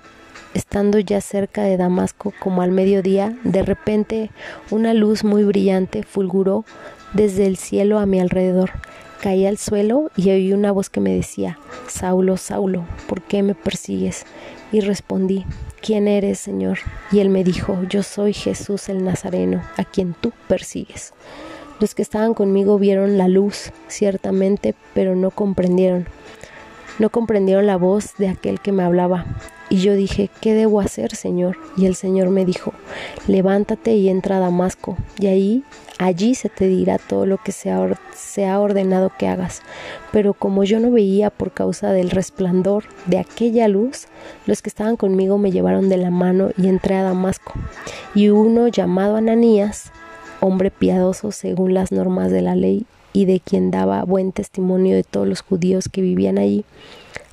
estando 0.54 1.00
ya 1.00 1.22
cerca 1.22 1.64
de 1.64 1.78
Damasco 1.78 2.34
como 2.40 2.62
al 2.62 2.72
mediodía, 2.72 3.38
de 3.44 3.64
repente 3.64 4.32
una 4.70 4.94
luz 4.94 5.24
muy 5.24 5.44
brillante 5.44 6.04
fulguró 6.04 6.66
desde 7.14 7.46
el 7.46 7.58
cielo 7.58 8.00
a 8.00 8.06
mi 8.06 8.20
alrededor. 8.20 8.72
Caí 9.22 9.46
al 9.46 9.58
suelo 9.58 10.10
y 10.18 10.32
oí 10.32 10.52
una 10.52 10.72
voz 10.72 10.90
que 10.90 11.00
me 11.00 11.14
decía, 11.14 11.60
Saulo, 11.88 12.38
Saulo, 12.38 12.86
¿por 13.08 13.22
qué 13.22 13.44
me 13.44 13.54
persigues? 13.54 14.26
Y 14.72 14.80
respondí, 14.80 15.46
¿quién 15.82 16.08
eres, 16.08 16.40
Señor? 16.40 16.80
Y 17.12 17.20
él 17.20 17.30
me 17.30 17.44
dijo, 17.44 17.78
yo 17.88 18.02
soy 18.02 18.34
Jesús 18.34 18.90
el 18.90 19.04
Nazareno, 19.04 19.62
a 19.78 19.84
quien 19.84 20.16
tú 20.20 20.32
persigues. 20.48 21.14
Los 21.80 21.94
que 21.94 22.02
estaban 22.02 22.34
conmigo 22.34 22.80
vieron 22.80 23.18
la 23.18 23.28
luz, 23.28 23.72
ciertamente, 23.88 24.76
pero 24.94 25.16
no 25.16 25.30
comprendieron. 25.30 26.08
No 27.02 27.10
comprendieron 27.10 27.66
la 27.66 27.78
voz 27.78 28.14
de 28.20 28.30
aquel 28.30 28.60
que 28.60 28.72
me 28.72 28.84
hablaba. 28.84 29.26
Y 29.70 29.78
yo 29.78 29.96
dije, 29.96 30.30
¿qué 30.40 30.54
debo 30.54 30.80
hacer, 30.80 31.16
Señor? 31.16 31.58
Y 31.76 31.88
el 31.88 31.96
Señor 31.96 32.30
me 32.30 32.46
dijo, 32.46 32.76
levántate 33.26 33.96
y 33.96 34.08
entra 34.08 34.38
a 34.38 34.40
Damasco, 34.40 34.98
y 35.18 35.26
ahí, 35.26 35.64
allí 35.98 36.36
se 36.36 36.48
te 36.48 36.68
dirá 36.68 37.00
todo 37.00 37.26
lo 37.26 37.40
que 37.40 37.54
se 37.54 37.72
ha, 37.72 37.90
se 38.16 38.48
ha 38.48 38.60
ordenado 38.60 39.12
que 39.18 39.28
hagas. 39.28 39.64
Pero 40.12 40.36
como 40.36 40.64
yo 40.64 40.80
no 40.80 40.92
veía 40.92 41.32
por 41.32 41.52
causa 41.52 41.92
del 41.92 42.12
resplandor 42.12 42.84
de 43.08 43.18
aquella 43.18 43.68
luz, 43.68 44.06
los 44.46 44.62
que 44.62 44.70
estaban 44.70 44.96
conmigo 44.96 45.40
me 45.40 45.52
llevaron 45.52 45.90
de 45.90 45.98
la 45.98 46.12
mano 46.12 46.52
y 46.56 46.68
entré 46.68 46.98
a 46.98 47.02
Damasco. 47.02 47.54
Y 48.14 48.30
uno 48.30 48.68
llamado 48.68 49.16
Ananías, 49.16 49.92
hombre 50.40 50.70
piadoso 50.70 51.32
según 51.32 51.74
las 51.74 51.92
normas 51.92 52.30
de 52.30 52.44
la 52.44 52.54
ley 52.54 52.86
y 53.14 53.26
de 53.26 53.40
quien 53.40 53.72
daba 53.72 54.04
buen 54.04 54.32
testimonio 54.32 54.96
de 54.96 55.04
todos 55.04 55.28
los 55.28 55.42
judíos 55.42 55.90
que 55.90 56.02
vivían 56.02 56.38
allí, 56.38 56.66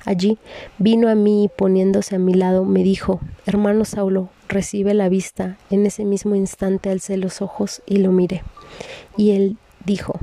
allí, 0.05 0.37
vino 0.77 1.09
a 1.09 1.15
mí 1.15 1.45
y 1.45 1.47
poniéndose 1.47 2.15
a 2.15 2.19
mi 2.19 2.33
lado 2.33 2.65
me 2.65 2.83
dijo, 2.83 3.19
hermano 3.45 3.85
Saulo, 3.85 4.29
recibe 4.47 4.93
la 4.93 5.09
vista. 5.09 5.57
En 5.69 5.85
ese 5.85 6.05
mismo 6.05 6.35
instante 6.35 6.89
alcé 6.89 7.17
los 7.17 7.41
ojos 7.41 7.81
y 7.85 7.97
lo 7.97 8.11
miré. 8.11 8.43
Y 9.17 9.31
él 9.31 9.57
dijo, 9.85 10.19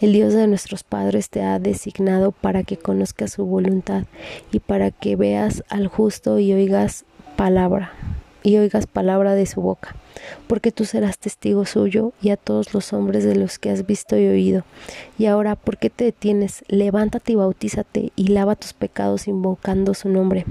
el 0.00 0.12
Dios 0.12 0.34
de 0.34 0.46
nuestros 0.46 0.84
padres 0.84 1.30
te 1.30 1.42
ha 1.42 1.58
designado 1.58 2.32
para 2.32 2.62
que 2.64 2.76
conozcas 2.76 3.32
su 3.32 3.46
voluntad 3.46 4.04
y 4.52 4.60
para 4.60 4.90
que 4.90 5.16
veas 5.16 5.64
al 5.68 5.88
justo 5.88 6.38
y 6.38 6.52
oigas 6.52 7.06
palabra 7.36 7.92
y 8.42 8.58
oigas 8.58 8.86
palabra 8.86 9.34
de 9.34 9.46
su 9.46 9.60
boca, 9.62 9.96
porque 10.46 10.72
tú 10.72 10.84
serás 10.84 11.18
testigo 11.18 11.64
suyo 11.64 12.12
y 12.22 12.30
a 12.30 12.36
todos 12.36 12.74
los 12.74 12.92
hombres 12.92 13.24
de 13.24 13.36
los 13.36 13.58
que 13.58 13.70
has 13.70 13.86
visto 13.86 14.18
y 14.18 14.26
oído. 14.26 14.64
Y 15.18 15.26
ahora, 15.26 15.56
¿por 15.56 15.78
qué 15.78 15.90
te 15.90 16.04
detienes? 16.04 16.64
Levántate 16.68 17.32
y 17.32 17.36
bautízate 17.36 18.12
y 18.16 18.28
lava 18.28 18.56
tus 18.56 18.72
pecados 18.72 19.28
invocando 19.28 19.94
su 19.94 20.08
nombre. 20.08 20.44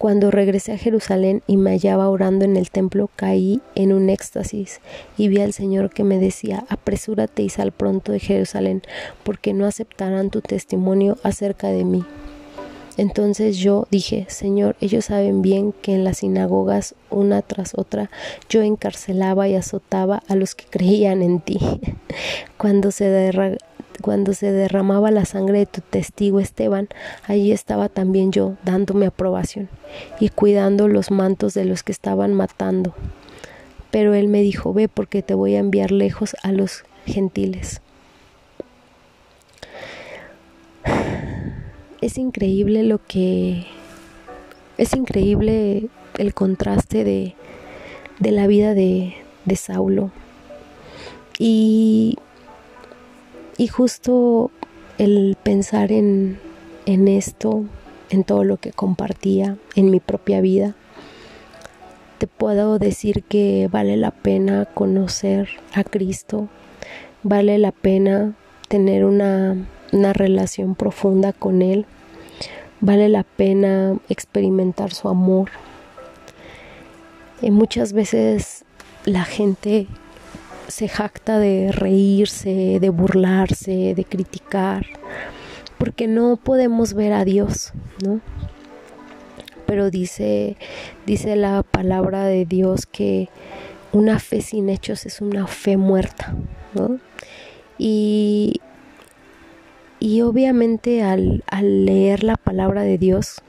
Cuando 0.00 0.30
regresé 0.30 0.72
a 0.72 0.78
Jerusalén 0.78 1.42
y 1.46 1.58
me 1.58 1.72
hallaba 1.72 2.08
orando 2.08 2.46
en 2.46 2.56
el 2.56 2.70
templo, 2.70 3.10
caí 3.16 3.60
en 3.74 3.92
un 3.92 4.08
éxtasis 4.08 4.80
y 5.18 5.28
vi 5.28 5.42
al 5.42 5.52
Señor 5.52 5.90
que 5.90 6.04
me 6.04 6.18
decía, 6.18 6.64
apresúrate 6.70 7.42
y 7.42 7.50
sal 7.50 7.70
pronto 7.70 8.10
de 8.10 8.18
Jerusalén, 8.18 8.80
porque 9.24 9.52
no 9.52 9.66
aceptarán 9.66 10.30
tu 10.30 10.40
testimonio 10.40 11.18
acerca 11.22 11.68
de 11.68 11.84
mí. 11.84 12.02
Entonces 13.00 13.56
yo 13.56 13.86
dije, 13.90 14.26
Señor, 14.28 14.76
ellos 14.82 15.06
saben 15.06 15.40
bien 15.40 15.72
que 15.72 15.94
en 15.94 16.04
las 16.04 16.18
sinagogas, 16.18 16.94
una 17.08 17.40
tras 17.40 17.72
otra, 17.74 18.10
yo 18.50 18.60
encarcelaba 18.60 19.48
y 19.48 19.54
azotaba 19.54 20.22
a 20.28 20.34
los 20.34 20.54
que 20.54 20.66
creían 20.66 21.22
en 21.22 21.40
ti. 21.40 21.58
Cuando 22.58 22.90
se, 22.90 23.08
derramaba 24.52 25.10
la 25.10 25.24
sangre 25.24 25.60
de 25.60 25.64
tu 25.64 25.80
testigo 25.80 26.40
Esteban, 26.40 26.90
allí 27.26 27.52
estaba 27.52 27.88
también 27.88 28.32
yo, 28.32 28.56
dándome 28.66 29.06
aprobación 29.06 29.70
y 30.20 30.28
cuidando 30.28 30.86
los 30.86 31.10
mantos 31.10 31.54
de 31.54 31.64
los 31.64 31.82
que 31.82 31.92
estaban 31.92 32.34
matando. 32.34 32.92
Pero 33.90 34.12
él 34.12 34.28
me 34.28 34.42
dijo, 34.42 34.74
ve 34.74 34.88
porque 34.88 35.22
te 35.22 35.32
voy 35.32 35.54
a 35.54 35.60
enviar 35.60 35.90
lejos 35.90 36.36
a 36.42 36.52
los 36.52 36.84
gentiles. 37.06 37.80
Es 42.00 42.18
increíble 42.18 42.82
lo 42.82 43.00
que 43.06 43.66
es 44.78 44.94
increíble 44.94 45.88
el 46.18 46.34
contraste 46.34 47.04
de, 47.04 47.34
de 48.18 48.30
la 48.32 48.46
vida 48.46 48.74
de, 48.74 49.14
de 49.44 49.56
Saulo. 49.56 50.10
Y, 51.38 52.16
y 53.58 53.68
justo 53.68 54.50
el 54.98 55.36
pensar 55.42 55.92
en, 55.92 56.38
en 56.86 57.08
esto, 57.08 57.64
en 58.10 58.24
todo 58.24 58.44
lo 58.44 58.56
que 58.56 58.72
compartía, 58.72 59.56
en 59.76 59.90
mi 59.90 60.00
propia 60.00 60.40
vida, 60.40 60.74
te 62.18 62.26
puedo 62.26 62.78
decir 62.78 63.22
que 63.22 63.68
vale 63.70 63.96
la 63.96 64.10
pena 64.10 64.66
conocer 64.66 65.48
a 65.74 65.84
Cristo, 65.84 66.48
vale 67.22 67.58
la 67.58 67.72
pena 67.72 68.34
tener 68.68 69.04
una 69.04 69.56
una 69.92 70.12
relación 70.12 70.74
profunda 70.74 71.32
con 71.32 71.62
Él. 71.62 71.86
Vale 72.80 73.08
la 73.08 73.24
pena 73.24 73.96
experimentar 74.08 74.92
su 74.92 75.08
amor. 75.08 75.50
Y 77.42 77.50
muchas 77.50 77.92
veces 77.92 78.64
la 79.04 79.24
gente 79.24 79.86
se 80.68 80.88
jacta 80.88 81.38
de 81.38 81.72
reírse, 81.72 82.78
de 82.80 82.88
burlarse, 82.90 83.94
de 83.94 84.04
criticar, 84.04 84.86
porque 85.78 86.06
no 86.06 86.36
podemos 86.36 86.94
ver 86.94 87.12
a 87.12 87.24
Dios, 87.24 87.72
¿no? 88.04 88.20
Pero 89.66 89.90
dice, 89.90 90.56
dice 91.06 91.36
la 91.36 91.62
palabra 91.62 92.24
de 92.24 92.44
Dios 92.44 92.86
que 92.86 93.28
una 93.92 94.18
fe 94.18 94.40
sin 94.40 94.68
hechos 94.68 95.06
es 95.06 95.20
una 95.20 95.46
fe 95.46 95.76
muerta, 95.76 96.34
¿no? 96.74 96.98
Y, 97.78 98.60
y 100.00 100.22
obviamente 100.22 101.02
al, 101.02 101.44
leer 101.60 102.24
la 102.24 102.36
palabra 102.36 102.82
de 102.82 102.96
Dios 102.96 103.42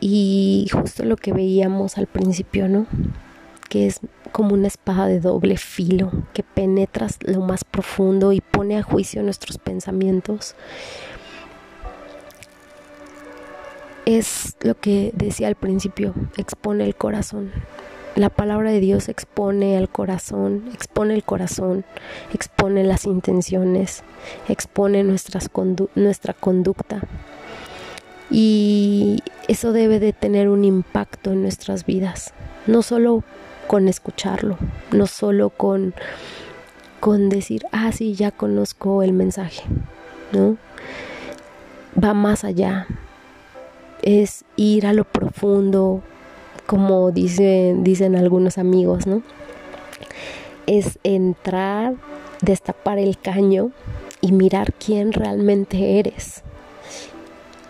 y 0.00 0.66
justo 0.72 1.04
lo 1.04 1.16
que 1.16 1.32
veíamos 1.32 1.98
al 1.98 2.06
principio, 2.06 2.66
¿no? 2.66 2.86
Que 3.68 3.86
es 3.86 4.00
como 4.32 4.54
una 4.54 4.66
espada 4.66 5.06
de 5.06 5.20
doble 5.20 5.58
filo 5.58 6.10
que 6.32 6.42
penetra 6.42 7.06
lo 7.20 7.42
más 7.42 7.62
profundo 7.62 8.32
y 8.32 8.40
pone 8.40 8.78
a 8.78 8.82
juicio 8.82 9.22
nuestros 9.22 9.58
pensamientos. 9.58 10.56
Es 14.06 14.56
lo 14.62 14.74
que 14.74 15.12
decía 15.14 15.46
al 15.46 15.54
principio, 15.54 16.14
expone 16.36 16.84
el 16.84 16.96
corazón. 16.96 17.52
La 18.14 18.28
palabra 18.28 18.70
de 18.70 18.80
Dios 18.80 19.08
expone 19.08 19.78
el 19.78 19.88
corazón, 19.88 20.64
expone 20.74 21.14
el 21.14 21.24
corazón, 21.24 21.82
expone 22.34 22.84
las 22.84 23.06
intenciones, 23.06 24.02
expone 24.48 25.02
nuestras 25.02 25.48
nuestra 25.94 26.34
conducta. 26.34 27.00
Y 28.30 29.20
eso 29.48 29.72
debe 29.72 29.98
de 29.98 30.12
tener 30.12 30.50
un 30.50 30.66
impacto 30.66 31.32
en 31.32 31.40
nuestras 31.40 31.86
vidas, 31.86 32.34
no 32.66 32.82
solo 32.82 33.24
con 33.66 33.88
escucharlo, 33.88 34.58
no 34.90 35.06
solo 35.06 35.48
con, 35.48 35.94
con 37.00 37.30
decir, 37.30 37.64
ah, 37.72 37.92
sí, 37.92 38.14
ya 38.14 38.30
conozco 38.30 39.02
el 39.02 39.14
mensaje, 39.14 39.62
¿no? 40.32 40.58
Va 42.02 42.12
más 42.12 42.44
allá, 42.44 42.86
es 44.02 44.44
ir 44.56 44.86
a 44.86 44.92
lo 44.92 45.04
profundo, 45.04 46.02
como 46.66 47.10
dicen, 47.10 47.84
dicen 47.84 48.16
algunos 48.16 48.58
amigos, 48.58 49.06
¿no? 49.06 49.22
Es 50.66 50.98
entrar, 51.02 51.94
destapar 52.40 52.98
el 52.98 53.18
caño 53.18 53.70
y 54.20 54.32
mirar 54.32 54.72
quién 54.74 55.12
realmente 55.12 55.98
eres. 55.98 56.42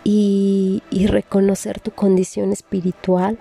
Y, 0.05 0.81
reconocer 1.07 1.79
tu 1.79 1.91
condición 1.91 2.51
espiritual 2.51 3.37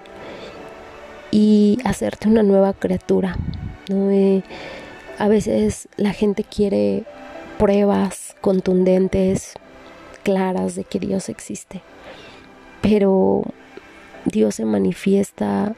y 1.31 1.79
hacerte 1.85 2.29
una 2.29 2.43
nueva 2.43 2.73
criatura. 2.73 3.37
Eh, 3.89 4.43
a 5.19 5.29
veces 5.29 5.89
la 5.97 6.13
gente 6.13 6.45
quiere 6.45 7.05
pruebas 7.59 8.37
contundentes, 8.41 9.55
claras 10.23 10.75
de 10.75 10.85
que 10.85 10.99
Dios 10.99 11.29
existe 11.29 11.83
pero 12.83 13.45
Dios 14.25 14.57
se 14.57 14.65
manifiesta 14.65 15.75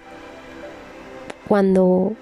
cuando 1.48 2.12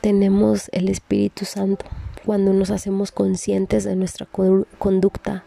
tenemos 0.00 0.68
el 0.72 0.88
Espíritu 0.88 1.44
Santo, 1.44 1.84
cuando 2.24 2.52
nos 2.52 2.70
hacemos 2.70 3.12
conscientes 3.12 3.84
de 3.84 3.96
nuestra 3.96 4.26
conducta, 4.78 5.44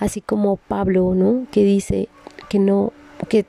así 0.00 0.20
como 0.20 0.56
Pablo, 0.56 1.14
¿no? 1.14 1.46
Que 1.50 1.64
dice 1.64 2.08
que 2.48 2.58
no 2.58 2.92
que, 3.28 3.46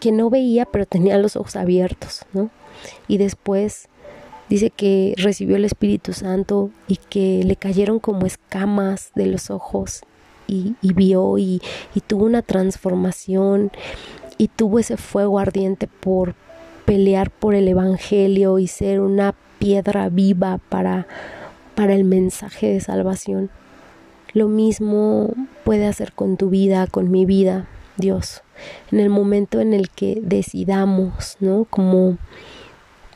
que 0.00 0.12
no 0.12 0.30
veía, 0.30 0.64
pero 0.64 0.86
tenía 0.86 1.18
los 1.18 1.36
ojos 1.36 1.56
abiertos, 1.56 2.24
¿no? 2.32 2.50
Y 3.08 3.18
después 3.18 3.88
dice 4.48 4.70
que 4.70 5.14
recibió 5.16 5.56
el 5.56 5.64
Espíritu 5.64 6.12
Santo 6.12 6.70
y 6.86 6.96
que 6.96 7.42
le 7.44 7.56
cayeron 7.56 7.98
como 7.98 8.26
escamas 8.26 9.10
de 9.14 9.26
los 9.26 9.50
ojos 9.50 10.02
y, 10.46 10.74
vio 10.94 11.36
y, 11.36 11.60
tuvo 12.06 12.24
una 12.24 12.40
transformación 12.42 13.70
y 14.38 14.48
tuvo 14.48 14.78
ese 14.78 14.96
fuego 14.96 15.38
ardiente 15.38 15.88
por 15.88 16.34
pelear 16.84 17.30
por 17.30 17.54
el 17.54 17.68
Evangelio 17.68 18.58
y 18.58 18.66
ser 18.66 19.00
una 19.00 19.34
piedra 19.58 20.08
viva 20.08 20.58
para, 20.68 21.06
para 21.74 21.94
el 21.94 22.04
mensaje 22.04 22.72
de 22.72 22.80
salvación. 22.80 23.50
Lo 24.32 24.48
mismo 24.48 25.34
puede 25.64 25.86
hacer 25.86 26.12
con 26.12 26.36
tu 26.36 26.48
vida, 26.48 26.86
con 26.86 27.10
mi 27.10 27.26
vida, 27.26 27.68
Dios. 27.96 28.42
En 28.90 29.00
el 29.00 29.10
momento 29.10 29.60
en 29.60 29.74
el 29.74 29.90
que 29.90 30.20
decidamos, 30.22 31.36
¿no? 31.40 31.66
Como 31.68 32.16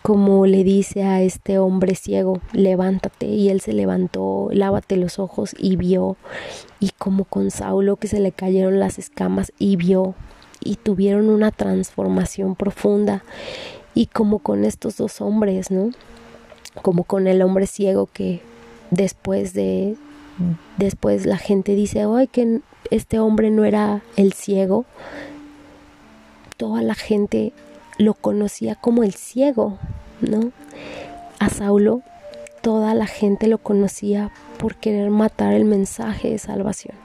como 0.03 0.47
le 0.47 0.65
dice 0.65 1.05
a 1.05 1.23
este 1.23 1.61
hombre 1.61 1.95
ciego, 1.95 2.41
levántate, 2.53 3.27
y 3.27 3.51
él 3.51 3.61
se 3.61 3.73
levantó, 3.73 4.49
lávate 4.51 4.97
los 4.97 5.21
ojos 5.21 5.55
y 5.57 5.77
vio, 5.77 6.17
y 6.81 6.91
como 6.99 7.25
con 7.25 7.53
Saulo 7.53 7.95
que 7.95 8.09
se 8.09 8.19
le 8.19 8.33
cayeron 8.33 8.81
las 8.81 8.99
escamas 8.99 9.53
y 9.61 9.77
vio, 9.77 10.17
y 10.65 10.77
tuvieron 10.77 11.29
una 11.29 11.51
transformación 11.51 12.55
profunda, 12.55 13.25
y 13.95 14.07
como 14.07 14.39
con 14.39 14.65
estos 14.65 14.97
dos 14.97 15.21
hombres, 15.21 15.71
¿no? 15.71 15.91
Como 16.81 17.05
con 17.05 17.27
el 17.27 17.43
hombre 17.43 17.67
ciego 17.67 18.09
que 18.13 18.41
después 18.91 19.53
de, 19.53 19.97
después 20.79 21.27
la 21.27 21.37
gente 21.37 21.75
dice, 21.75 22.07
ay, 22.09 22.27
que 22.27 22.61
este 22.91 23.19
hombre 23.19 23.51
no 23.51 23.65
era 23.65 24.03
el 24.17 24.33
ciego, 24.33 24.87
toda 26.57 26.83
la 26.83 26.95
gente 26.95 27.53
lo 27.99 28.15
conocía 28.15 28.75
como 28.75 29.03
el 29.03 29.13
ciego, 29.13 29.79
¿no? 30.21 30.53
A 31.39 31.49
Saulo 31.51 32.03
toda 32.63 32.95
la 32.95 33.07
gente 33.07 33.49
lo 33.49 33.59
conocía 33.59 34.31
por 34.59 34.77
querer 34.77 35.11
matar 35.11 35.53
el 35.53 35.65
mensaje 35.65 36.31
de 36.31 36.39
salvación. 36.39 36.97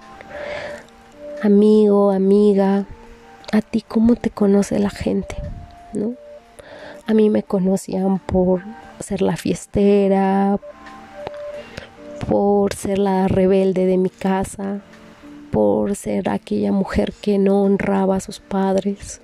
Amigo, 1.41 2.12
amiga, 2.12 2.86
a 3.58 3.62
ti 3.62 3.82
cómo 3.82 4.15
te 4.15 4.30
conoce 4.30 4.78
la 4.78 4.91
gente, 4.91 5.36
¿no? 5.93 6.13
A 7.08 7.15
mí 7.15 7.32
me 7.32 7.41
conocían 7.41 8.20
por 8.20 8.62
ser 9.00 9.24
la 9.24 9.36
fiestera, 9.36 10.60
por 12.30 12.76
ser 12.76 13.00
la 13.00 13.28
rebelde 13.28 13.88
de 13.88 13.98
mi 13.98 14.10
casa, 14.10 14.82
por 15.52 15.96
ser 15.96 16.30
aquella 16.30 16.72
mujer 16.72 17.13
que 17.20 17.39
no 17.39 17.63
honraba 17.63 18.17
a 18.17 18.20
sus 18.20 18.39
padres, 18.39 19.22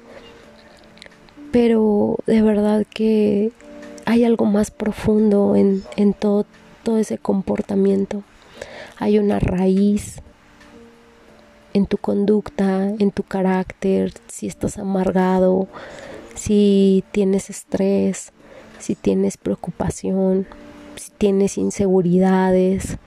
pero 1.51 2.17
de 2.25 2.41
verdad 2.41 2.87
que 2.91 3.51
hay 4.05 4.23
algo 4.23 4.45
más 4.45 4.71
profundo 4.71 5.55
en, 5.55 6.13
todo, 6.13 6.47
todo 6.81 6.97
ese 6.97 7.19
comportamiento. 7.19 8.23
Hay 8.97 9.19
una 9.19 9.37
raíz 9.39 10.23
en 11.73 11.85
tu 11.87 11.97
conducta, 11.97 12.89
en 12.99 13.11
tu 13.11 13.23
carácter, 13.23 14.13
si 14.27 14.47
estás 14.47 14.77
amargado, 14.77 15.67
si 16.35 17.03
tienes 17.11 17.49
estrés, 17.49 18.31
si 18.79 18.95
tienes 18.95 19.37
preocupación, 19.37 20.47
si 20.95 21.11
tienes 21.17 21.57
inseguridades, 21.57 22.97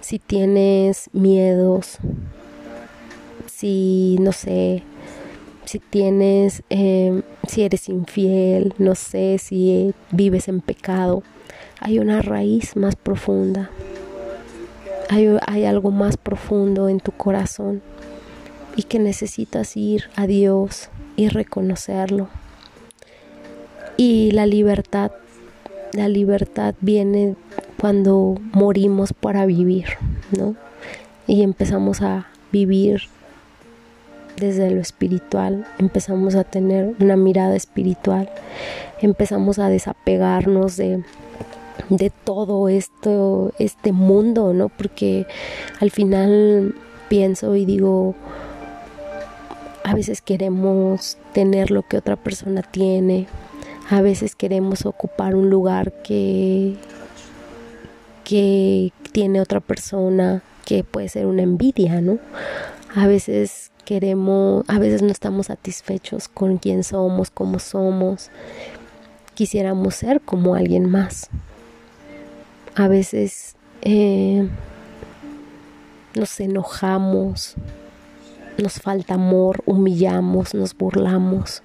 si 0.00 0.18
tienes 0.18 1.08
miedos, 1.12 1.98
si 3.46 4.18
no 4.20 4.32
sé, 4.32 4.82
si 5.64 5.78
tienes, 5.80 6.62
em, 6.70 7.22
si 7.48 7.62
eres 7.62 7.88
infiel, 7.88 8.74
no 8.78 8.94
sé, 8.94 9.38
si 9.38 9.94
vives 10.10 10.48
en 10.48 10.60
pecado, 10.60 11.22
hay 11.80 11.98
una 11.98 12.22
raíz 12.22 12.76
más 12.76 12.96
profunda. 12.96 13.70
Hay, 15.08 15.64
algo 15.64 15.90
más 15.90 16.16
profundo 16.16 16.88
en 16.88 17.00
tu 17.00 17.12
corazón 17.12 17.80
y 18.74 18.82
que 18.82 18.98
necesitas 18.98 19.76
ir 19.76 20.04
a 20.16 20.26
Dios 20.26 20.90
y 21.16 21.28
reconocerlo. 21.28 22.28
Y 23.96 24.32
la 24.32 24.46
libertad, 24.46 25.12
la 25.92 26.08
libertad 26.08 26.74
viene 26.80 27.36
cuando 27.80 28.34
morimos 28.52 29.12
para 29.12 29.46
vivir, 29.46 29.86
¿no? 30.36 30.56
Y 31.26 31.42
empezamos 31.42 32.02
a 32.02 32.26
vivir 32.52 33.02
desde 34.36 34.70
lo 34.70 34.80
espiritual, 34.80 35.66
empezamos 35.78 36.34
a 36.34 36.44
tener 36.44 36.94
una 37.00 37.16
mirada 37.16 37.56
espiritual, 37.56 38.28
empezamos 39.00 39.58
a 39.58 39.68
desapegarnos 39.68 40.76
de, 40.76 41.02
de 41.88 42.10
todo 42.10 42.68
esto, 42.68 43.52
este 43.58 43.92
mundo, 43.92 44.52
¿no? 44.52 44.68
Porque 44.68 45.26
al 45.80 45.90
final 45.90 46.74
pienso 47.08 47.54
y 47.56 47.64
digo, 47.64 48.14
a 49.84 49.94
veces 49.94 50.20
queremos 50.20 51.18
tener 51.32 51.70
lo 51.70 51.82
que 51.82 51.96
otra 51.96 52.16
persona 52.16 52.62
tiene, 52.62 53.26
a 53.88 54.00
veces 54.00 54.34
queremos 54.34 54.84
ocupar 54.84 55.36
un 55.36 55.48
lugar 55.48 55.92
que, 56.02 56.74
que 58.24 58.92
tiene 59.12 59.40
otra 59.40 59.60
persona, 59.60 60.42
que 60.64 60.82
puede 60.82 61.08
ser 61.08 61.26
una 61.26 61.42
envidia, 61.42 62.00
¿no? 62.00 62.18
A 62.94 63.06
veces 63.06 63.70
queremos, 63.84 64.64
a 64.66 64.78
veces 64.78 65.02
no 65.02 65.10
estamos 65.12 65.46
satisfechos 65.46 66.28
con 66.28 66.58
quién 66.58 66.82
somos, 66.82 67.30
cómo 67.30 67.60
somos. 67.60 68.30
Quisiéramos 69.34 69.94
ser 69.94 70.20
como 70.20 70.56
alguien 70.56 70.90
más. 70.90 71.30
A 72.78 72.88
veces 72.88 73.56
eh, 73.80 74.46
nos 76.14 76.38
enojamos, 76.40 77.54
nos 78.58 78.74
falta 78.74 79.14
amor, 79.14 79.62
humillamos, 79.64 80.54
nos 80.54 80.76
burlamos. 80.76 81.62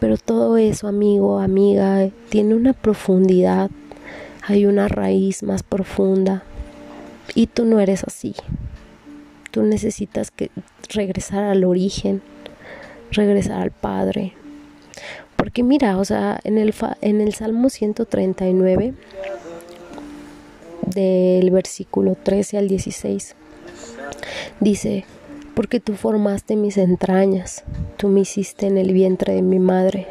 Pero 0.00 0.18
todo 0.18 0.58
eso, 0.58 0.86
amigo, 0.86 1.38
amiga, 1.38 2.10
tiene 2.28 2.54
una 2.54 2.74
profundidad, 2.74 3.70
hay 4.46 4.66
una 4.66 4.86
raíz 4.86 5.42
más 5.42 5.62
profunda. 5.62 6.42
Y 7.34 7.46
tú 7.46 7.64
no 7.64 7.80
eres 7.80 8.04
así. 8.04 8.34
Tú 9.50 9.62
necesitas 9.62 10.30
que 10.30 10.50
regresar 10.90 11.44
al 11.44 11.64
origen, 11.64 12.20
regresar 13.12 13.62
al 13.62 13.70
Padre. 13.70 14.34
Porque 15.36 15.62
mira, 15.62 15.96
o 15.96 16.04
sea, 16.04 16.38
en 16.44 16.58
el, 16.58 16.74
en 17.00 17.22
el 17.22 17.32
Salmo 17.32 17.70
139, 17.70 18.92
del 20.82 21.50
versículo 21.50 22.16
13 22.22 22.58
al 22.58 22.68
16, 22.68 23.34
dice, 24.60 25.04
porque 25.54 25.80
tú 25.80 25.94
formaste 25.94 26.56
mis 26.56 26.78
entrañas, 26.78 27.64
tú 27.96 28.08
me 28.08 28.20
hiciste 28.20 28.66
en 28.66 28.78
el 28.78 28.92
vientre 28.92 29.34
de 29.34 29.42
mi 29.42 29.58
madre. 29.58 30.06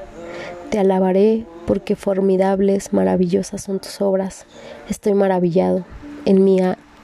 Te 0.69 0.79
alabaré 0.79 1.45
porque 1.65 1.95
formidables, 1.95 2.91
maravillosas 2.91 3.63
son 3.63 3.79
tus 3.79 4.01
obras. 4.01 4.45
Estoy 4.89 5.13
maravillado. 5.13 5.85
En 6.25 6.45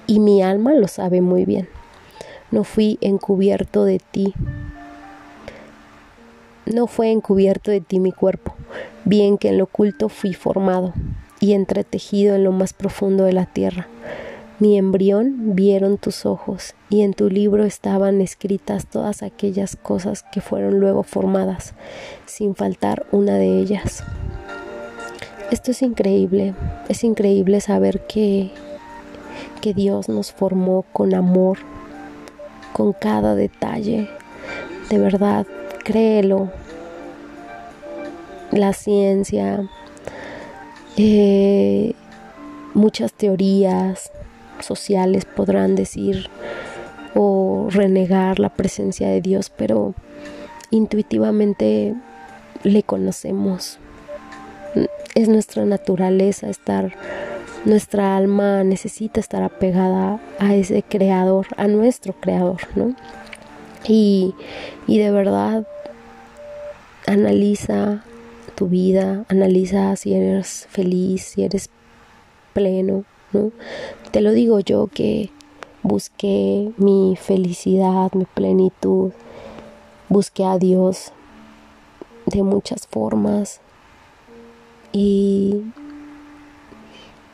y 0.07 0.20
mi 0.20 0.43
alma 0.43 0.74
lo 0.74 0.89
sabe 0.89 1.22
muy 1.22 1.45
bien. 1.45 1.70
No 2.51 2.66
fui 2.66 2.97
encubierto 2.99 3.86
de 3.86 3.99
ti. 3.99 4.34
No 6.66 6.88
fue 6.88 7.11
encubierto 7.11 7.72
de 7.72 7.80
ti 7.80 8.01
mi 8.01 8.11
cuerpo, 8.11 8.55
bien 9.05 9.38
que 9.38 9.49
en 9.49 9.57
lo 9.57 9.66
oculto 9.66 10.09
fui 10.09 10.34
formado 10.34 10.93
y 11.44 11.52
entretejido 11.52 12.36
en 12.36 12.46
lo 12.46 12.54
más 12.54 12.72
profundo 12.72 13.26
de 13.26 13.34
la 13.34 13.46
tierra. 13.46 13.89
Mi 14.60 14.78
embrión 14.78 15.56
vieron 15.56 15.98
tus 15.98 16.26
ojos, 16.26 16.74
y 16.89 17.02
en 17.02 17.14
tu 17.14 17.30
libro 17.30 17.66
estaban 17.66 18.22
escritas 18.22 18.86
todas 18.86 19.24
aquellas 19.24 19.76
cosas 19.76 20.24
que 20.32 20.39
fueron 20.39 20.80
luego 20.80 21.04
formadas, 21.04 21.74
sin 22.26 22.56
faltar 22.56 23.06
una 23.12 23.36
de 23.36 23.60
ellas. 23.60 24.06
Esto 25.52 25.72
es 25.72 25.82
increíble, 25.82 26.54
es 26.88 27.04
increíble 27.04 27.60
saber 27.60 28.08
que, 28.08 28.52
que 29.60 29.74
Dios 29.74 30.08
nos 30.08 30.32
formó 30.32 30.86
con 30.94 31.14
amor, 31.14 31.58
con 32.72 32.94
cada 32.94 33.36
detalle. 33.36 34.08
De 34.89 34.98
verdad, 34.98 35.46
créelo. 35.84 36.50
La 38.52 38.72
ciencia, 38.72 39.68
eh, 40.98 41.94
muchas 42.74 43.14
teorías 43.14 44.12
sociales 44.60 45.26
podrán 45.26 45.76
decir 45.76 46.30
o 47.16 47.68
renegar 47.70 48.39
la 48.39 48.50
presencia 48.50 49.08
de 49.08 49.22
Dios, 49.22 49.50
pero 49.50 49.94
intuitivamente 50.72 51.96
le 52.64 52.84
conocemos. 52.84 53.80
Es 55.16 55.30
nuestra 55.30 55.66
naturaleza 55.66 56.50
estar, 56.50 56.94
nuestra 57.66 58.16
alma 58.18 58.64
necesita 58.64 59.20
estar 59.20 59.44
apegada 59.44 60.20
a 60.39 60.56
ese 60.56 60.84
creador, 60.84 61.48
a 61.58 61.68
nuestro 61.68 62.14
creador, 62.14 62.62
¿no? 62.76 62.96
Y, 63.88 64.34
y 64.88 64.98
de 64.98 65.12
verdad 65.12 65.68
analiza 67.06 68.04
tu 68.56 68.68
vida, 68.68 69.26
analiza 69.30 69.95
si 69.95 70.14
eres 70.14 70.68
feliz, 70.70 71.24
si 71.24 71.43
eres 71.43 71.70
pleno, 72.54 73.04
¿no? 73.32 73.51
Te 74.12 74.22
lo 74.22 74.32
digo 74.32 74.60
yo 74.60 74.88
que 74.88 75.30
busqué 75.82 76.72
mi 76.78 77.16
felicidad, 77.20 78.12
mi 78.14 78.26
plenitud, 78.26 79.12
busqué 80.10 80.45
a 80.45 80.58
Dios 80.58 81.12
de 82.26 82.43
muchas 82.43 82.88
formas 82.88 83.60
y 84.91 85.62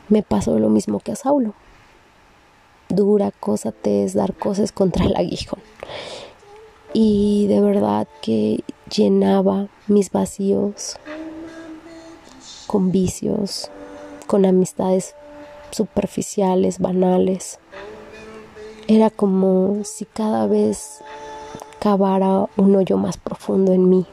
me 0.08 0.22
pasó 0.22 0.58
lo 0.58 0.68
mismo 0.68 0.98
que 1.00 1.12
a 1.12 1.16
Saulo. 1.16 1.54
Dura 2.88 3.30
cosa 3.30 3.70
te 3.70 4.02
es 4.02 4.14
dar 4.14 4.34
cosas 4.34 4.72
contra 4.72 5.04
el 5.04 5.14
aguijón. 5.14 5.60
Y 6.92 7.46
de 7.46 7.60
verdad 7.60 8.08
que 8.20 8.64
llenaba 8.94 9.68
mis 9.86 10.10
vacíos 10.10 10.96
con 12.66 12.92
vicios, 12.92 13.70
con 14.26 14.44
amistades 14.44 15.14
superficiales, 15.70 16.78
banales. 16.78 17.58
Era 18.86 19.10
como 19.10 19.84
si 19.84 20.04
cada 20.04 20.46
vez 20.46 21.00
cavara 21.78 22.48
un 22.56 22.76
hoyo 22.76 22.96
más 22.96 23.16
profundo 23.16 23.72
en 23.72 23.88
mí. 23.88 24.06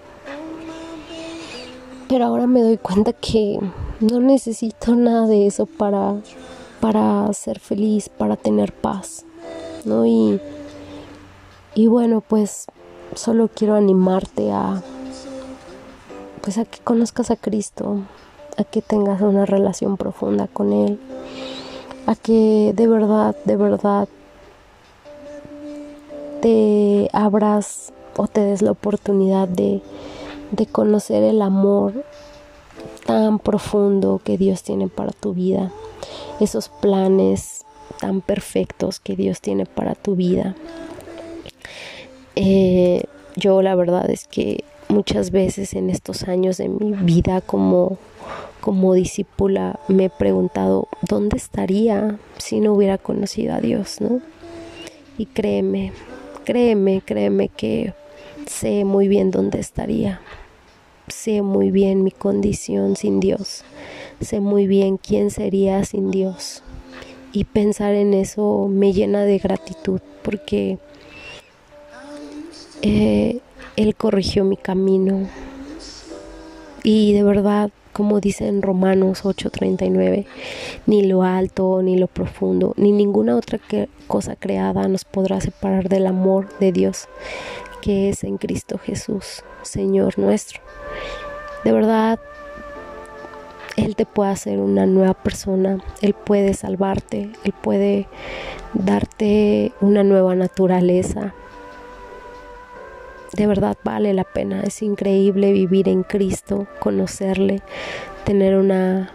Pero 2.08 2.26
ahora 2.26 2.48
me 2.48 2.62
doy 2.62 2.78
cuenta 2.78 3.12
que 3.14 3.60
no 4.00 4.20
necesito 4.20 4.96
nada 4.96 5.28
de 5.28 5.48
eso 5.48 5.66
para, 5.66 6.16
para 6.80 7.32
ser 7.34 7.60
feliz, 7.60 8.08
para 8.10 8.38
tener 8.38 8.72
paz. 8.72 9.26
¿no? 9.84 10.06
Y, 10.06 10.40
y 11.76 11.88
bueno, 11.88 12.22
pues 12.22 12.68
solo 13.16 13.50
quiero 13.54 13.76
animarte 13.76 14.52
a 14.52 14.82
pues 16.42 16.58
a 16.58 16.66
que 16.66 16.80
conozcas 16.80 17.30
a 17.30 17.36
Cristo, 17.36 17.98
a 18.58 18.64
que 18.64 18.82
tengas 18.82 19.20
una 19.22 19.46
relación 19.46 19.98
profunda 19.98 20.48
con 20.48 20.72
Él, 20.72 21.00
a 22.06 22.16
que 22.16 22.72
de 22.74 22.88
verdad, 22.88 23.36
de 23.44 23.58
verdad 23.58 24.08
te 26.42 27.10
abras 27.12 27.92
o 28.16 28.28
te 28.28 28.42
des 28.42 28.62
la 28.62 28.72
oportunidad 28.72 29.48
de, 29.48 29.82
de 30.52 30.66
conocer 30.66 31.24
el 31.24 31.42
amor 31.42 32.06
tan 33.06 33.40
profundo 33.40 34.22
que 34.24 34.38
Dios 34.38 34.64
tiene 34.64 34.88
para 34.88 35.12
tu 35.12 35.34
vida, 35.34 35.72
esos 36.40 36.70
planes 36.70 37.66
tan 38.00 38.22
perfectos 38.22 39.00
que 39.00 39.16
Dios 39.16 39.42
tiene 39.42 39.66
para 39.66 39.96
tu 39.96 40.16
vida. 40.16 40.56
Eh, 42.40 43.04
yo 43.36 43.64
la 43.64 43.74
verdad 43.74 44.12
es 44.12 44.28
que 44.28 44.64
muchas 44.90 45.32
veces 45.32 45.74
en 45.74 45.90
estos 45.90 46.28
años 46.28 46.58
de 46.58 46.70
mi 46.70 46.92
vida 46.94 47.42
como, 47.42 47.98
como 48.62 48.94
discípula 48.94 49.80
me 49.88 50.06
he 50.06 50.10
preguntado 50.12 50.88
dónde 51.02 51.38
estaría 51.38 52.20
si 52.38 52.60
no 52.60 52.74
hubiera 52.74 53.00
conocido 53.00 53.56
a 53.56 53.60
Dios, 53.60 54.02
¿no? 54.02 54.22
Y 55.18 55.26
créeme, 55.26 55.94
créeme, 56.46 57.02
créeme 57.04 57.50
que 57.50 57.96
sé 58.46 58.86
muy 58.86 59.08
bien 59.08 59.32
dónde 59.32 59.60
estaría. 59.60 60.22
Sé 61.08 61.42
muy 61.42 61.72
bien 61.72 62.04
mi 62.04 62.12
condición 62.12 62.98
sin 62.98 63.20
Dios. 63.20 63.64
Sé 64.22 64.42
muy 64.42 64.68
bien 64.68 64.98
quién 64.98 65.32
sería 65.32 65.84
sin 65.86 66.12
Dios. 66.12 66.62
Y 67.32 67.46
pensar 67.46 67.96
en 67.96 68.14
eso 68.14 68.68
me 68.70 68.94
llena 68.94 69.24
de 69.24 69.40
gratitud 69.40 70.02
porque 70.22 70.78
eh, 72.82 73.40
él 73.76 73.96
corrigió 73.96 74.44
mi 74.44 74.58
camino. 74.58 75.28
Y 76.84 77.14
de 77.14 77.24
verdad, 77.24 77.70
como 77.94 78.20
dice 78.20 78.48
en 78.48 78.62
Romanos 78.62 79.26
8:39, 79.26 80.26
ni 80.86 81.04
lo 81.04 81.24
alto, 81.24 81.82
ni 81.82 81.98
lo 81.98 82.08
profundo, 82.08 82.74
ni 82.78 82.92
ninguna 82.92 83.36
otra 83.36 83.60
cosa 84.08 84.36
creada 84.36 84.88
nos 84.88 85.04
podrá 85.04 85.42
separar 85.42 85.90
del 85.90 86.08
amor 86.08 86.48
de 86.60 86.72
Dios 86.72 87.08
que 87.82 88.10
es 88.10 88.24
en 88.24 88.38
Cristo 88.38 88.78
Jesús, 88.78 89.44
Señor 89.62 90.20
nuestro. 90.20 90.62
De 91.64 91.72
verdad, 91.72 92.20
Él 93.76 93.96
te 93.96 94.06
puede 94.06 94.32
hacer 94.32 94.60
una 94.60 94.86
nueva 94.86 95.14
persona, 95.14 95.78
Él 96.02 96.14
puede 96.14 96.54
salvarte, 96.54 97.32
Él 97.44 97.54
puede 97.54 98.08
darte 98.74 99.72
una 99.82 100.04
nueva 100.04 100.36
naturaleza, 100.36 101.34
de 103.34 103.48
verdad 103.48 103.78
vale 103.84 104.14
la 104.14 104.24
pena. 104.24 104.62
Es 104.64 104.82
increíble 104.82 105.52
vivir 105.52 105.90
en 105.90 106.04
Cristo, 106.04 106.68
conocerle, 106.80 107.62
tener 108.24 108.58
una, 108.58 109.12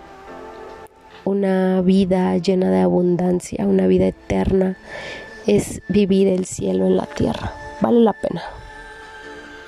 una 1.25 1.83
vida 1.83 2.37
llena 2.39 2.71
de 2.71 2.81
abundancia, 2.81 3.67
una 3.67 3.87
vida 3.87 4.07
eterna. 4.07 4.77
Es 5.47 5.83
vivir 5.89 6.29
el 6.29 6.45
cielo 6.45 6.87
en 6.87 6.97
la 6.97 7.07
tierra. 7.07 7.53
Vale 7.81 8.01
la 8.01 8.13
pena. 8.13 8.43